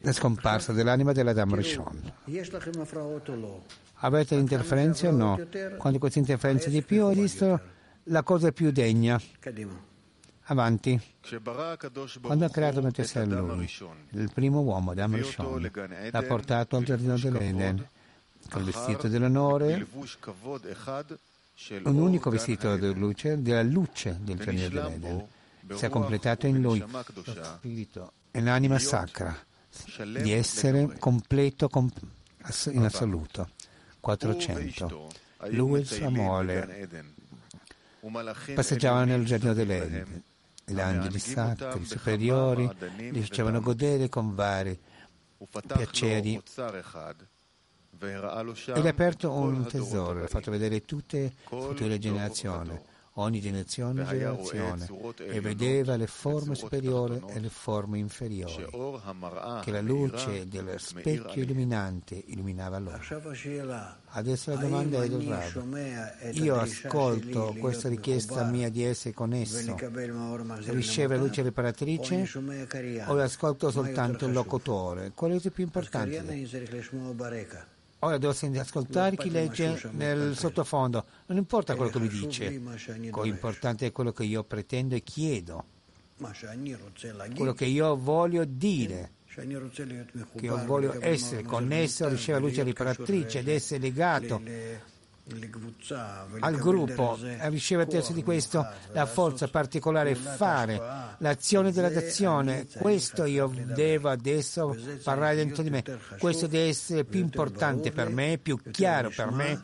[0.00, 2.12] La scomparsa dell'anima dell'Adam Rishon.
[3.94, 5.38] Avete interferenze o no?
[5.78, 7.60] Quando queste interferenze di più ho visto
[8.04, 9.20] la cosa più degna.
[10.48, 11.00] Avanti.
[12.20, 13.66] Quando ha creato Metesel,
[14.10, 15.70] il primo uomo, Adam Rishon,
[16.10, 17.88] l'ha portato al giardino dell'Eden
[18.50, 19.86] col vestito dell'onore,
[21.84, 25.26] un unico vestito della luce, della luce del pianeta dell'Eden.
[25.74, 26.78] Si è completato in lui.
[26.78, 29.36] Lo spirito e l'anima sacra
[29.96, 31.70] di essere completo
[32.70, 33.48] in assoluto.
[34.00, 35.10] 400.
[35.48, 36.88] Lui e sua mole.
[38.54, 40.22] Passeggiavano nel giardino dell'Eden.
[40.66, 44.78] Gli angeli sacri superiori li facevano godere con vari
[45.66, 46.42] piaceri.
[48.06, 52.78] Ed ha aperto un tesoro, l'ha fatto vedere tutte le future generazioni,
[53.16, 58.66] ogni generazione e generazione, e vedeva le forme superiori e le forme inferiori,
[59.62, 63.00] che la luce del specchio illuminante illuminava loro.
[64.16, 66.32] Adesso la domanda è del Rav.
[66.32, 69.76] Io ascolto questa richiesta mia di essere con esso,
[70.66, 72.28] riceve la luce riparatrice
[73.06, 75.12] o ascolto soltanto il locutore?
[75.14, 76.20] Qual è il più importante?
[78.04, 81.06] Ora devo ascoltare chi legge nel sottofondo.
[81.26, 82.50] Non importa quello che lui dice.
[83.22, 85.64] l'importante è quello che io pretendo e chiedo.
[87.34, 89.12] Quello che io voglio dire.
[89.34, 94.40] Che io voglio essere connesso, ricevere luce riparatrice ed essere legato
[96.40, 102.66] al gruppo a eh, riceve terzo di questo la forza particolare fare l'azione della d'azione.
[102.66, 105.82] Questo io devo adesso parlare dentro di me.
[106.18, 109.58] Questo deve essere più importante per me, più chiaro per me,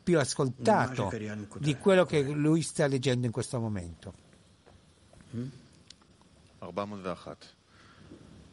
[0.00, 1.10] più ascoltato
[1.58, 4.14] di quello che lui sta leggendo in questo momento.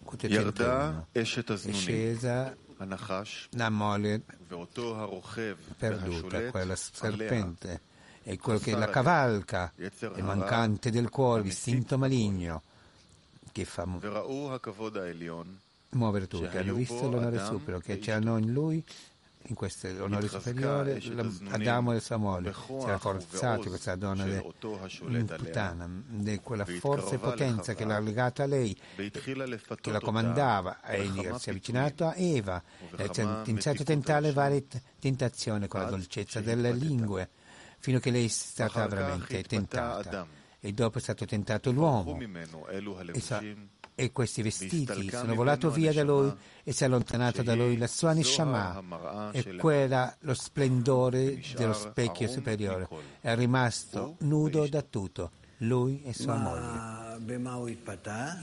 [0.06, 1.08] 401.
[1.12, 2.56] È scesa
[3.52, 4.22] la mole
[5.78, 7.82] perduta, quella serpente,
[8.24, 12.62] e quello che la cavalca, il mancante del cuore, l'istinto maligno
[13.52, 13.86] che fa
[15.90, 16.58] muovere tutti.
[16.58, 18.84] Hanno visto l'onore supero che c'erano in lui
[19.48, 21.02] in queste onore superiore
[21.50, 24.26] Adamo e Samuele si era forzato questa donna
[25.36, 30.82] putana di quella forza e potenza che l'ha legata a lei eh, che la comandava
[30.84, 32.62] e si è avvicinato a Eva.
[32.96, 34.66] E ha iniziato a tentare varie
[35.00, 37.30] tentazioni con la dolcezza delle lingue
[37.80, 40.28] fino a che lei è stata veramente tentata.
[40.60, 42.20] E dopo è stato tentato l'uomo.
[42.20, 43.42] E sa,
[44.00, 45.10] e questi vestiti.
[45.10, 46.32] Sono volato via da lui
[46.64, 52.28] e si è allontanata da lui la sua Nishama, e quella lo splendore dello specchio
[52.28, 52.88] superiore.
[53.20, 57.18] È rimasto nudo da tutto, lui e sua moglie.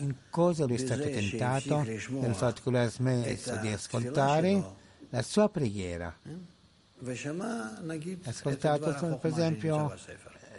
[0.01, 1.82] In cosa lui è stato tentato?
[1.82, 4.64] Nel fatto che lui ha smesso di ascoltare
[5.10, 6.12] la sua preghiera.
[6.24, 7.10] Ha
[8.24, 9.94] ascoltato, per esempio,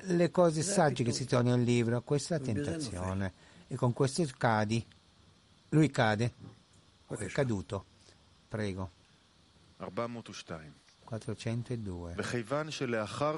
[0.03, 3.33] le cose sagge che si trovano nel libro, questa è la tentazione
[3.75, 4.83] e con questo cadi.
[5.69, 6.33] Lui cade.
[7.07, 7.85] È caduto.
[8.47, 8.91] Prego.
[11.03, 12.15] 402.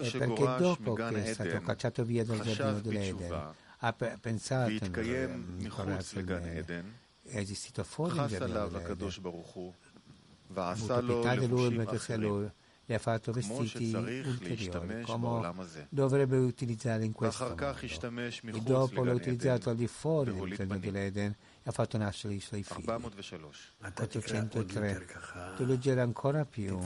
[0.06, 5.66] E perché dopo che è stato cacciato via dal giardino dell'Eden, ha pensato mm,
[7.24, 9.26] è esistito fuori dal giardino dell'Eden.
[10.54, 12.50] L'autorità di lui, perché sia lui
[12.90, 15.54] le ha fatto vestiti ulteriori, come
[15.90, 17.76] dovrebbe utilizzare in questo mondo.
[17.78, 21.36] E dopo l'ha utilizzato al di fuori dell'interno dell'Eden e
[21.66, 22.90] ha fatto nascere i suoi figli.
[22.90, 25.06] 803.
[25.58, 26.80] Tu leggerai ancora più.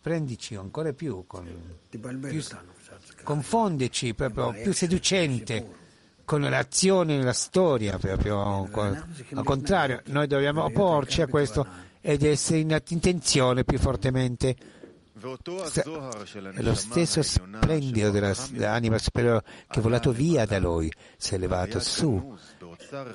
[0.00, 1.46] Prendici ancora più, con,
[1.88, 2.42] più
[3.22, 5.86] confondici proprio, più seducente
[6.24, 12.60] con l'azione e la storia, proprio al contrario, noi dobbiamo opporci a questo ed essere
[12.60, 14.56] in attenzione più fortemente.
[15.20, 22.36] Lo stesso splendido dell'anima superiore che è volato via da lui, si è elevato su,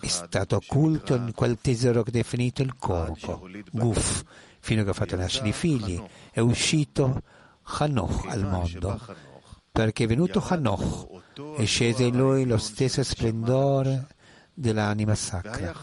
[0.01, 4.23] è stato occulto in quel tesoro che è definito il corpo, guf,
[4.59, 6.01] fino a che ha fatto nascere i figli.
[6.29, 7.21] È uscito
[7.63, 8.99] Hanoch al mondo,
[9.71, 11.07] perché è venuto Hanoch,
[11.55, 14.07] è sceso in lui lo stesso splendore
[14.53, 15.73] dell'anima sacra.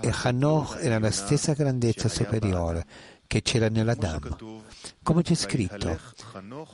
[0.00, 2.86] E Hanoch era la stessa grandezza superiore
[3.26, 4.36] che c'era nella nell'Adam.
[5.02, 5.98] Come c'è scritto,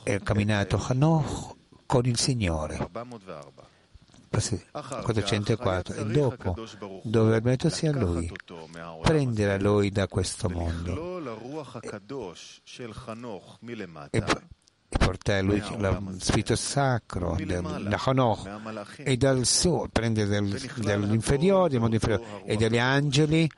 [0.03, 1.55] è camminato Hanoch
[1.85, 2.89] con il Signore.
[4.31, 6.55] 404 e dopo
[7.03, 8.31] dove mettersi a lui
[9.01, 11.19] prendere a lui da questo mondo
[14.09, 14.23] e,
[14.91, 21.95] il portello, lo spirito sacro, la Honoch, e dal suo, prende del, dall'inferiore, del mondo
[21.95, 23.49] inferiore, e dagli angeli,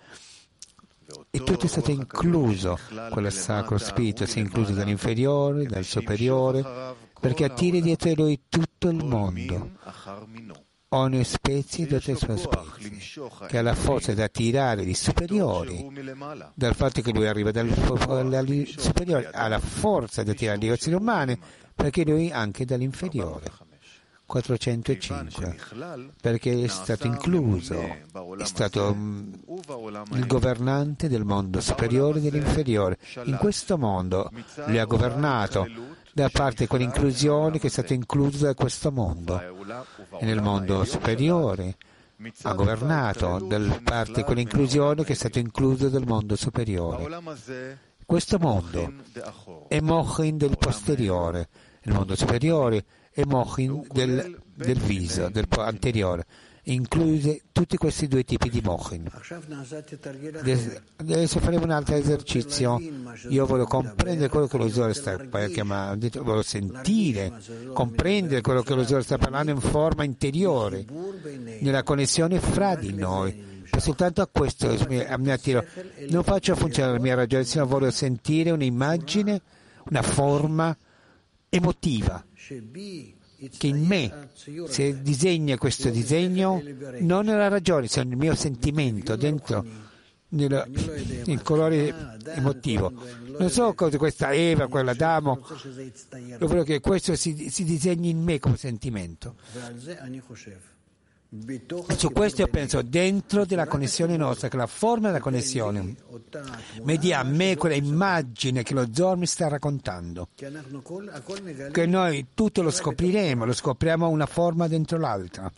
[1.31, 2.77] e tutto è stato incluso,
[3.09, 6.63] quel sacro spirito, si è incluso dall'inferiore, dal superiore,
[7.19, 9.71] perché attiri dietro di lui tutto il mondo,
[10.93, 12.71] ogni specie dà il specie,
[13.47, 15.91] che ha la forza di attirare gli superiori,
[16.53, 17.69] dal fatto che lui arriva dal
[18.77, 21.39] superiore, ha la forza di attirare gli esseri umani,
[21.75, 23.51] perché lui anche dall'inferiore.
[24.25, 25.57] 405,
[26.19, 27.75] perché è stato incluso,
[28.37, 29.33] è stato mm,
[30.13, 32.97] il governante del mondo superiore e dell'inferiore.
[33.25, 34.31] In questo mondo
[34.65, 35.67] lui ha governato
[36.13, 39.41] da parte quell'inclusione che è stata inclusa da questo mondo
[40.19, 41.75] e nel mondo superiore
[42.43, 47.07] ha governato da parte quell'inclusione che è stata inclusa dal mondo superiore.
[48.05, 48.93] Questo mondo
[49.67, 51.49] è Mochin del posteriore,
[51.81, 56.25] il mondo superiore è Mochin del, del viso, del anteriore
[56.65, 59.09] include tutti questi due tipi di mochin.
[60.97, 62.79] Adesso faremo un altro esercizio.
[63.29, 65.17] Io voglio comprendere quello che lo Zohar sta
[65.47, 67.33] chiamando, voglio sentire,
[67.73, 70.85] comprendere quello che lo Zohar sta parlando in forma interiore,
[71.59, 73.51] nella connessione fra di noi.
[73.69, 75.65] E soltanto a questo mi attiro.
[76.09, 79.41] Non faccio funzionare la mia ragione, sino voglio sentire un'immagine,
[79.89, 80.77] una forma
[81.49, 82.23] emotiva
[83.57, 86.61] che in me, si disegna questo disegno,
[86.99, 89.91] non è la ragione, se è il mio sentimento dentro
[90.33, 92.91] nel, il colore emotivo.
[93.37, 95.45] Non so cosa questa Eva, quella Damo,
[96.37, 99.35] lo voglio che questo si, si disegni in me come sentimento.
[101.97, 105.95] Su questo io penso dentro della connessione nostra, che la forma della connessione,
[106.83, 112.69] media a me quella immagine che lo Zor mi sta raccontando, che noi tutto lo
[112.69, 115.51] scopriremo, lo scopriamo una forma dentro l'altra.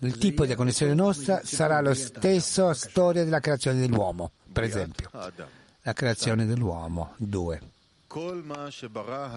[0.00, 5.08] Il tipo di connessione nostra sarà lo stesso storia della creazione dell'uomo, per esempio.
[5.82, 7.60] La creazione dell'uomo, 2.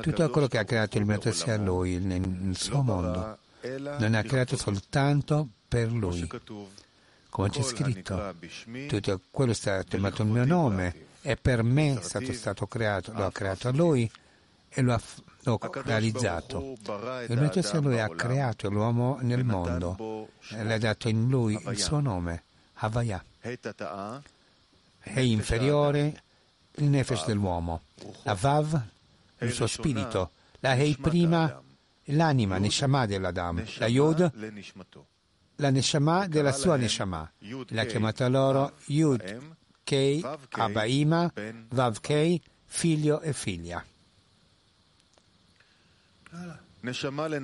[0.02, 3.38] Tutto quello che ha creato il mio sia lui, nel suo mondo,
[3.98, 6.28] non ha creato soltanto per lui.
[7.30, 8.34] Come c'è scritto,
[8.88, 13.12] tutto quello è stato chiamato il mio nome e per me è stato, stato creato,
[13.14, 14.10] lo ha creato a lui
[14.70, 15.02] e lo ha
[15.44, 16.76] l'ho realizzato.
[17.28, 20.28] Il mio sia lui ha creato l'uomo nel mondo.
[20.52, 22.44] E le ha dato in lui il suo nome,
[22.74, 23.24] Havaya.
[25.00, 26.24] È inferiore
[26.80, 27.82] il nefesh dell'uomo,
[28.24, 28.82] la vav,
[29.40, 31.62] il suo spirito, la hei prima,
[32.06, 34.32] l'anima, neshama dell'Adam, la yod,
[35.56, 41.32] la neshama della sua neshama, l'ha chiamata loro yud, kei, abaima,
[41.70, 43.84] vav kei, figlio e figlia.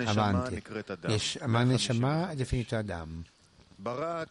[0.06, 0.64] Avanti.
[1.46, 3.24] Ma neshama è definito Adam.
[3.84, 4.26] Ha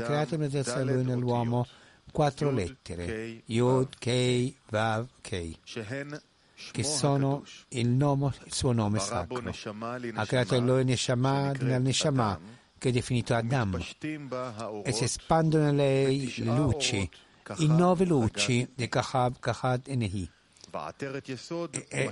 [0.00, 1.66] creato una terza lui nell'uomo
[2.12, 5.56] quattro lettere, Yod, Kei, Vav, Kei,
[6.72, 9.42] che sono il, nome, il suo nome sacro.
[10.14, 12.38] Ha creato lui Neshama della Neshama,
[12.78, 17.08] che è definito Adam, e si espandono lei le luci,
[17.58, 20.30] i nove luci di Kahab, Kahad e Nehi
[21.88, 22.10] e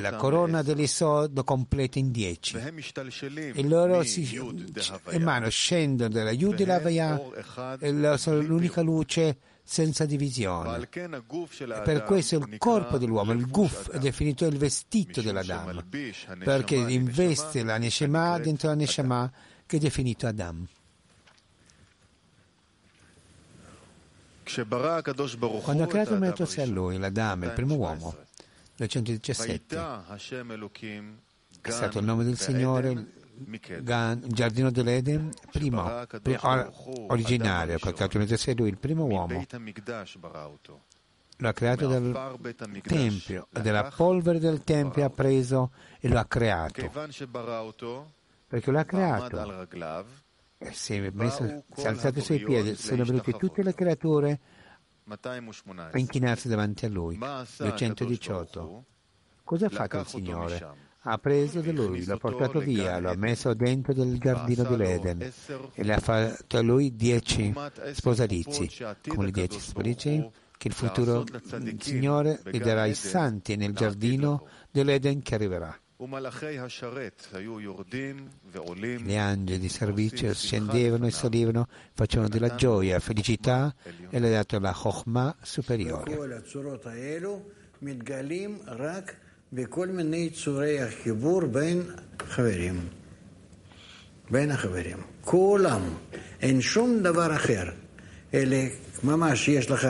[0.00, 2.56] la corona dell'Isod completa in dieci.
[2.56, 4.40] E loro si,
[5.18, 6.60] mano scendono dalla Yud
[7.80, 10.88] e la sono l'unica luce senza divisione.
[10.90, 15.84] E per questo il corpo dell'uomo, il guf, è definito il vestito dell'Adam,
[16.38, 19.32] perché investe la Neshama dentro la Neshama
[19.66, 20.66] che è definito Adam.
[25.62, 28.14] Quando ha creato il Metosi a lui, l'Adamo, il primo uomo,
[28.76, 29.76] nel 117,
[31.60, 33.22] è stato il nome del Signore,
[33.80, 36.72] Gan, giardino dell'Eden, primo, primo
[37.08, 39.44] originario, ha creato il Metosi a lui, il primo uomo.
[41.38, 42.38] Lo ha creato dal
[42.82, 46.88] Tempio, dalla polvere del Tempio ha preso e lo ha creato.
[48.46, 49.66] Perché lo ha creato.
[50.58, 54.40] Eh, si è, messo, si è alzato sui piedi, sono venute tutte le creature
[55.06, 57.18] a inchinarsi davanti a lui.
[57.18, 58.84] 218.
[59.44, 60.92] Cosa ha fatto il Signore?
[61.06, 65.20] Ha preso da lui, l'ha portato via, lo ha messo dentro del giardino dell'Eden
[65.74, 67.52] e le ha fatto a lui dieci
[67.92, 68.70] sposalizi,
[69.06, 71.26] come le dieci sposalizi che il futuro
[71.78, 75.78] Signore gli darà ai santi nel giardino dell'Eden che arriverà.
[78.98, 83.74] Gli angeli, i servizi scendevano e salivano, facevano della gioia, felicità
[84.10, 86.32] e le dato la Chokhmah superiore.
[94.30, 95.80] בין החברים, כולם,
[96.40, 97.64] אין שום דבר אחר,
[98.34, 98.66] אלה
[99.04, 99.88] ממש יש לך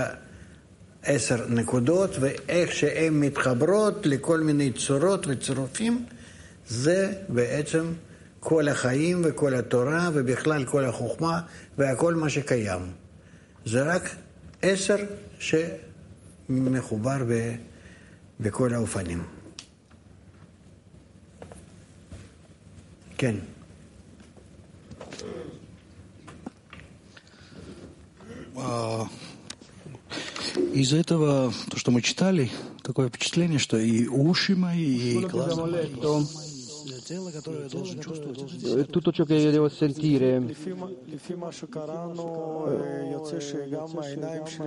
[1.04, 6.06] עשר נקודות, ואיך שהן מתחברות לכל מיני צורות וצירופים,
[6.68, 7.92] זה בעצם
[8.40, 11.40] כל החיים וכל התורה ובכלל כל החוכמה
[11.78, 12.80] והכל מה שקיים.
[13.64, 14.16] זה רק
[14.62, 14.96] עשר
[16.48, 17.54] שמחובר ב,
[18.40, 19.22] בכל האופנים.
[23.18, 23.34] כן.
[28.56, 29.02] А,
[30.72, 32.50] Из этого, то, что мы читали,
[32.82, 35.86] такое впечатление, что и уши мои, и глаза мои,
[38.90, 40.42] tutto ciò che io devo sentire,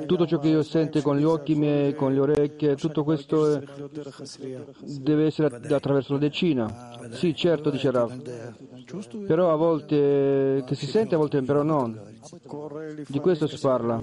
[0.06, 3.64] tutto ciò che io sento con gli occhi miei, con le orecchie, tutto questo
[4.82, 7.00] deve essere attraverso la decina.
[7.12, 8.14] Sì, certo, dice Rav.
[9.26, 12.00] però a volte che si sente, a volte però non.
[13.08, 14.02] Di questo si parla.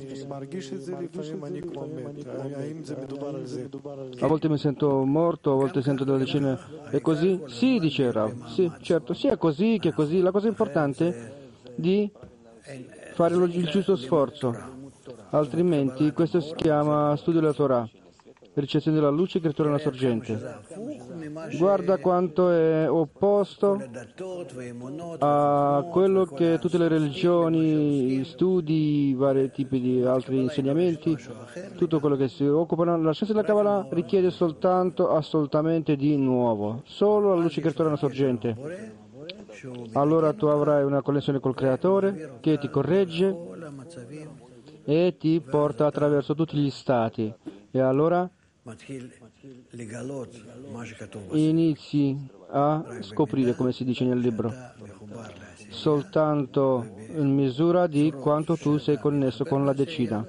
[4.20, 6.58] A volte mi sento morto, a volte sento delle scene.
[6.90, 7.40] È così?
[7.46, 8.46] Sì, dice Rav.
[8.46, 10.20] Sì, certo, sia così che così.
[10.20, 11.32] La cosa importante è
[11.74, 12.10] di
[13.14, 14.54] fare il giusto sforzo,
[15.30, 17.88] altrimenti questo si chiama studio della Torah
[18.54, 20.60] ricezione della luce, creatura della sorgente.
[21.58, 23.82] Guarda quanto è opposto
[25.18, 31.16] a quello che tutte le religioni, studi, vari tipi di altri insegnamenti,
[31.76, 33.00] tutto quello che si occupano.
[33.00, 39.02] La scienza della Kabbalah richiede soltanto assolutamente di nuovo, solo la luce, creatura della sorgente.
[39.92, 43.34] Allora tu avrai una connessione col Creatore che ti corregge
[44.84, 47.32] e ti porta attraverso tutti gli stati.
[47.70, 48.28] E allora
[51.32, 52.16] inizi
[52.48, 54.52] a scoprire, come si dice nel libro,
[55.68, 60.26] soltanto in misura di quanto tu sei connesso con la decina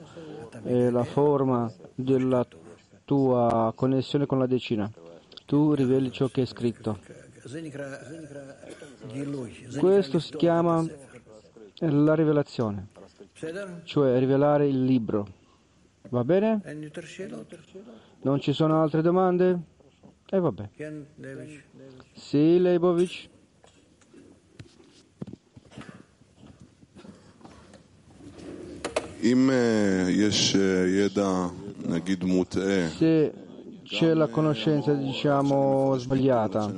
[0.63, 2.45] e la forma della
[3.05, 4.91] tua connessione con la decina.
[5.45, 6.99] Tu riveli ciò che è scritto.
[9.77, 10.85] Questo si chiama
[11.79, 12.87] la rivelazione,
[13.83, 15.43] cioè rivelare il libro.
[16.09, 16.61] Va bene?
[18.25, 19.59] Non ci sono altre domande?
[20.27, 20.69] E eh, vabbè.
[22.15, 23.29] Sì, Leibovic.
[32.87, 33.33] Se
[33.83, 36.73] c'è la conoscenza diciamo sbagliata.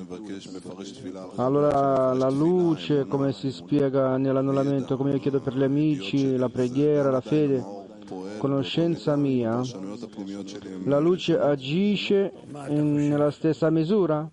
[1.35, 7.09] Allora la luce, come si spiega nell'annullamento, come io chiedo per gli amici, la preghiera,
[7.09, 7.76] la fede
[8.37, 9.61] conoscenza mia,
[10.85, 12.31] la luce agisce
[12.69, 14.29] nella stessa misura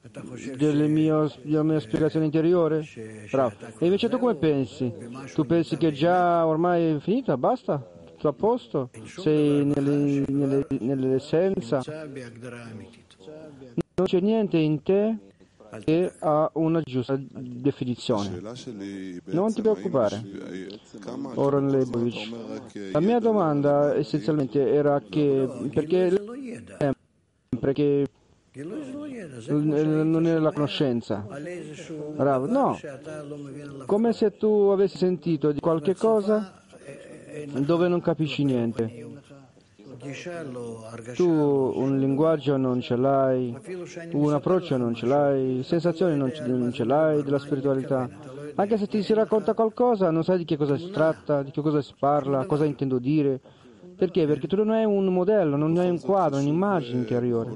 [0.57, 2.85] delle mie- della mia spiegazione interiore?
[3.31, 3.53] Bravo.
[3.79, 4.93] E invece tu come pensi?
[5.35, 7.37] Tu pensi che già ormai è finita?
[7.37, 7.85] Basta?
[8.15, 8.91] Tutto a posto?
[9.05, 11.83] Sei nelle- nelle- nell'essenza?
[13.97, 15.17] Non c'è niente in te
[15.83, 18.41] che ha una giusta definizione.
[19.25, 20.23] Non ti preoccupare.
[21.35, 22.31] Oron Leibovich.
[22.93, 26.11] La mia domanda essenzialmente era che perché
[27.51, 28.09] sempre che
[28.53, 31.27] non è la conoscenza.
[32.15, 32.47] Bravo.
[32.47, 32.79] No,
[33.87, 36.63] come se tu avessi sentito di qualche cosa
[37.61, 39.14] dove non capisci niente.
[41.15, 43.57] Tu un linguaggio non ce l'hai,
[44.13, 48.09] un approccio non ce l'hai, sensazioni non ce, non ce l'hai della spiritualità.
[48.57, 51.61] Anche se ti si racconta qualcosa, non sai di che cosa si tratta, di che
[51.61, 53.41] cosa si parla, cosa intendo dire.
[53.97, 54.27] Perché?
[54.27, 57.55] Perché tu non hai un modello, non hai un quadro, un'immagine interiore.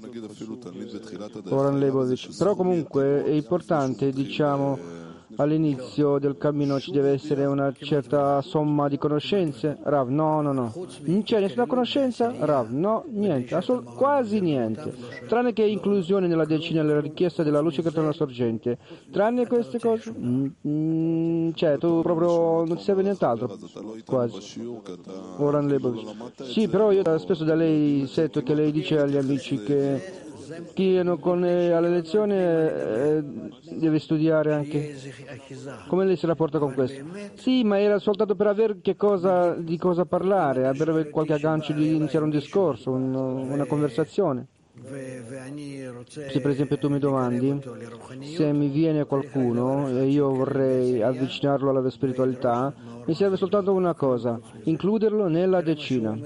[1.48, 2.36] Oran Leibovich.
[2.36, 4.78] Però comunque è importante, diciamo,
[5.38, 9.78] all'inizio del cammino ci deve essere una certa somma di conoscenze.
[9.82, 10.72] Rav, no, no, no.
[11.04, 12.32] Non c'è nessuna conoscenza?
[12.38, 14.94] Rav, no, niente, assol- quasi niente.
[15.26, 18.78] Tranne che inclusione nella decina della richiesta della luce che torna sorgente.
[19.10, 23.56] Tranne queste cose, mm, mm, cioè tu proprio non ti serve nient'altro.
[24.04, 24.60] Quasi.
[25.36, 26.42] Oran Leibovich.
[26.42, 30.17] Sì, però io spesso da lei sento che lei dice agli amici che
[30.74, 33.22] chi viene con lei alle lezioni eh,
[33.70, 34.94] deve studiare anche.
[35.88, 37.02] Come lei si rapporta con questo?
[37.34, 42.24] Sì, ma era soltanto per avere cosa, di cosa parlare, avere qualche aggancio di iniziare
[42.24, 44.46] un discorso, un- una conversazione.
[46.06, 47.60] Se per esempio tu mi domandi
[48.36, 52.72] se mi viene qualcuno e io vorrei avvicinarlo alla spiritualità,
[53.04, 56.16] mi serve soltanto una cosa, includerlo nella decina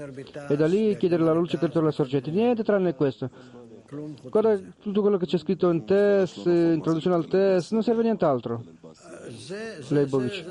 [0.47, 2.29] e da lì chiedere la luce torna alla sorgente.
[2.29, 3.29] Niente tranne questo.
[4.29, 8.63] Guarda tutto quello che c'è scritto in test, eh, introduzione al test, non serve nient'altro.
[9.89, 10.45] Leibovich.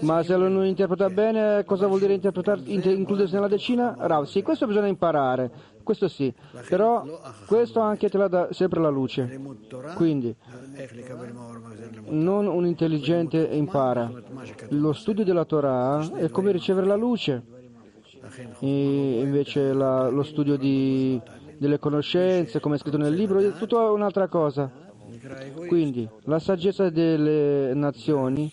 [0.00, 3.94] Ma se lo non interpreta bene, cosa vuol dire inter- includersi nella decina?
[3.98, 5.50] Rav, sì, questo bisogna imparare,
[5.82, 6.32] questo sì,
[6.68, 7.04] però
[7.46, 9.40] questo anche te la dà sempre la luce.
[9.94, 10.34] Quindi,
[12.08, 14.10] non un intelligente impara.
[14.70, 17.42] Lo studio della Torah è come ricevere la luce.
[18.58, 21.20] E invece la- lo studio di-
[21.58, 24.70] delle conoscenze, come è scritto nel libro, è tutta un'altra cosa.
[25.68, 28.52] Quindi, la saggezza delle nazioni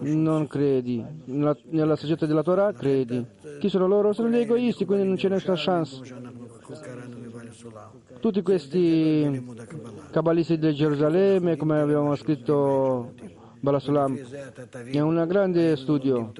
[0.00, 3.24] non credi, nella, nella saggezza della Torah credi.
[3.58, 4.12] Chi sono loro?
[4.12, 6.02] Sono gli egoisti, quindi non c'è nessuna chance.
[8.20, 9.44] Tutti questi
[10.10, 13.12] cabalisti di Gerusalemme, come abbiamo scritto
[13.60, 14.18] Balasulam,
[14.90, 16.32] è un grande studio.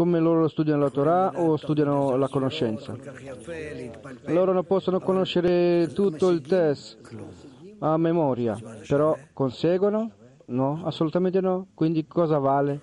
[0.00, 2.96] Come loro studiano la Torah o studiano la conoscenza.
[4.28, 6.96] Loro non possono conoscere tutto il test
[7.80, 8.58] a memoria,
[8.88, 10.10] però conseguono?
[10.46, 11.66] No, assolutamente no.
[11.74, 12.80] Quindi cosa vale?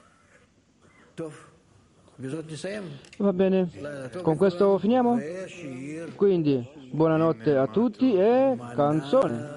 [3.18, 3.72] Va bene,
[4.22, 5.20] con questo finiamo?
[6.16, 9.57] Quindi, buonanotte a tutti e canzone.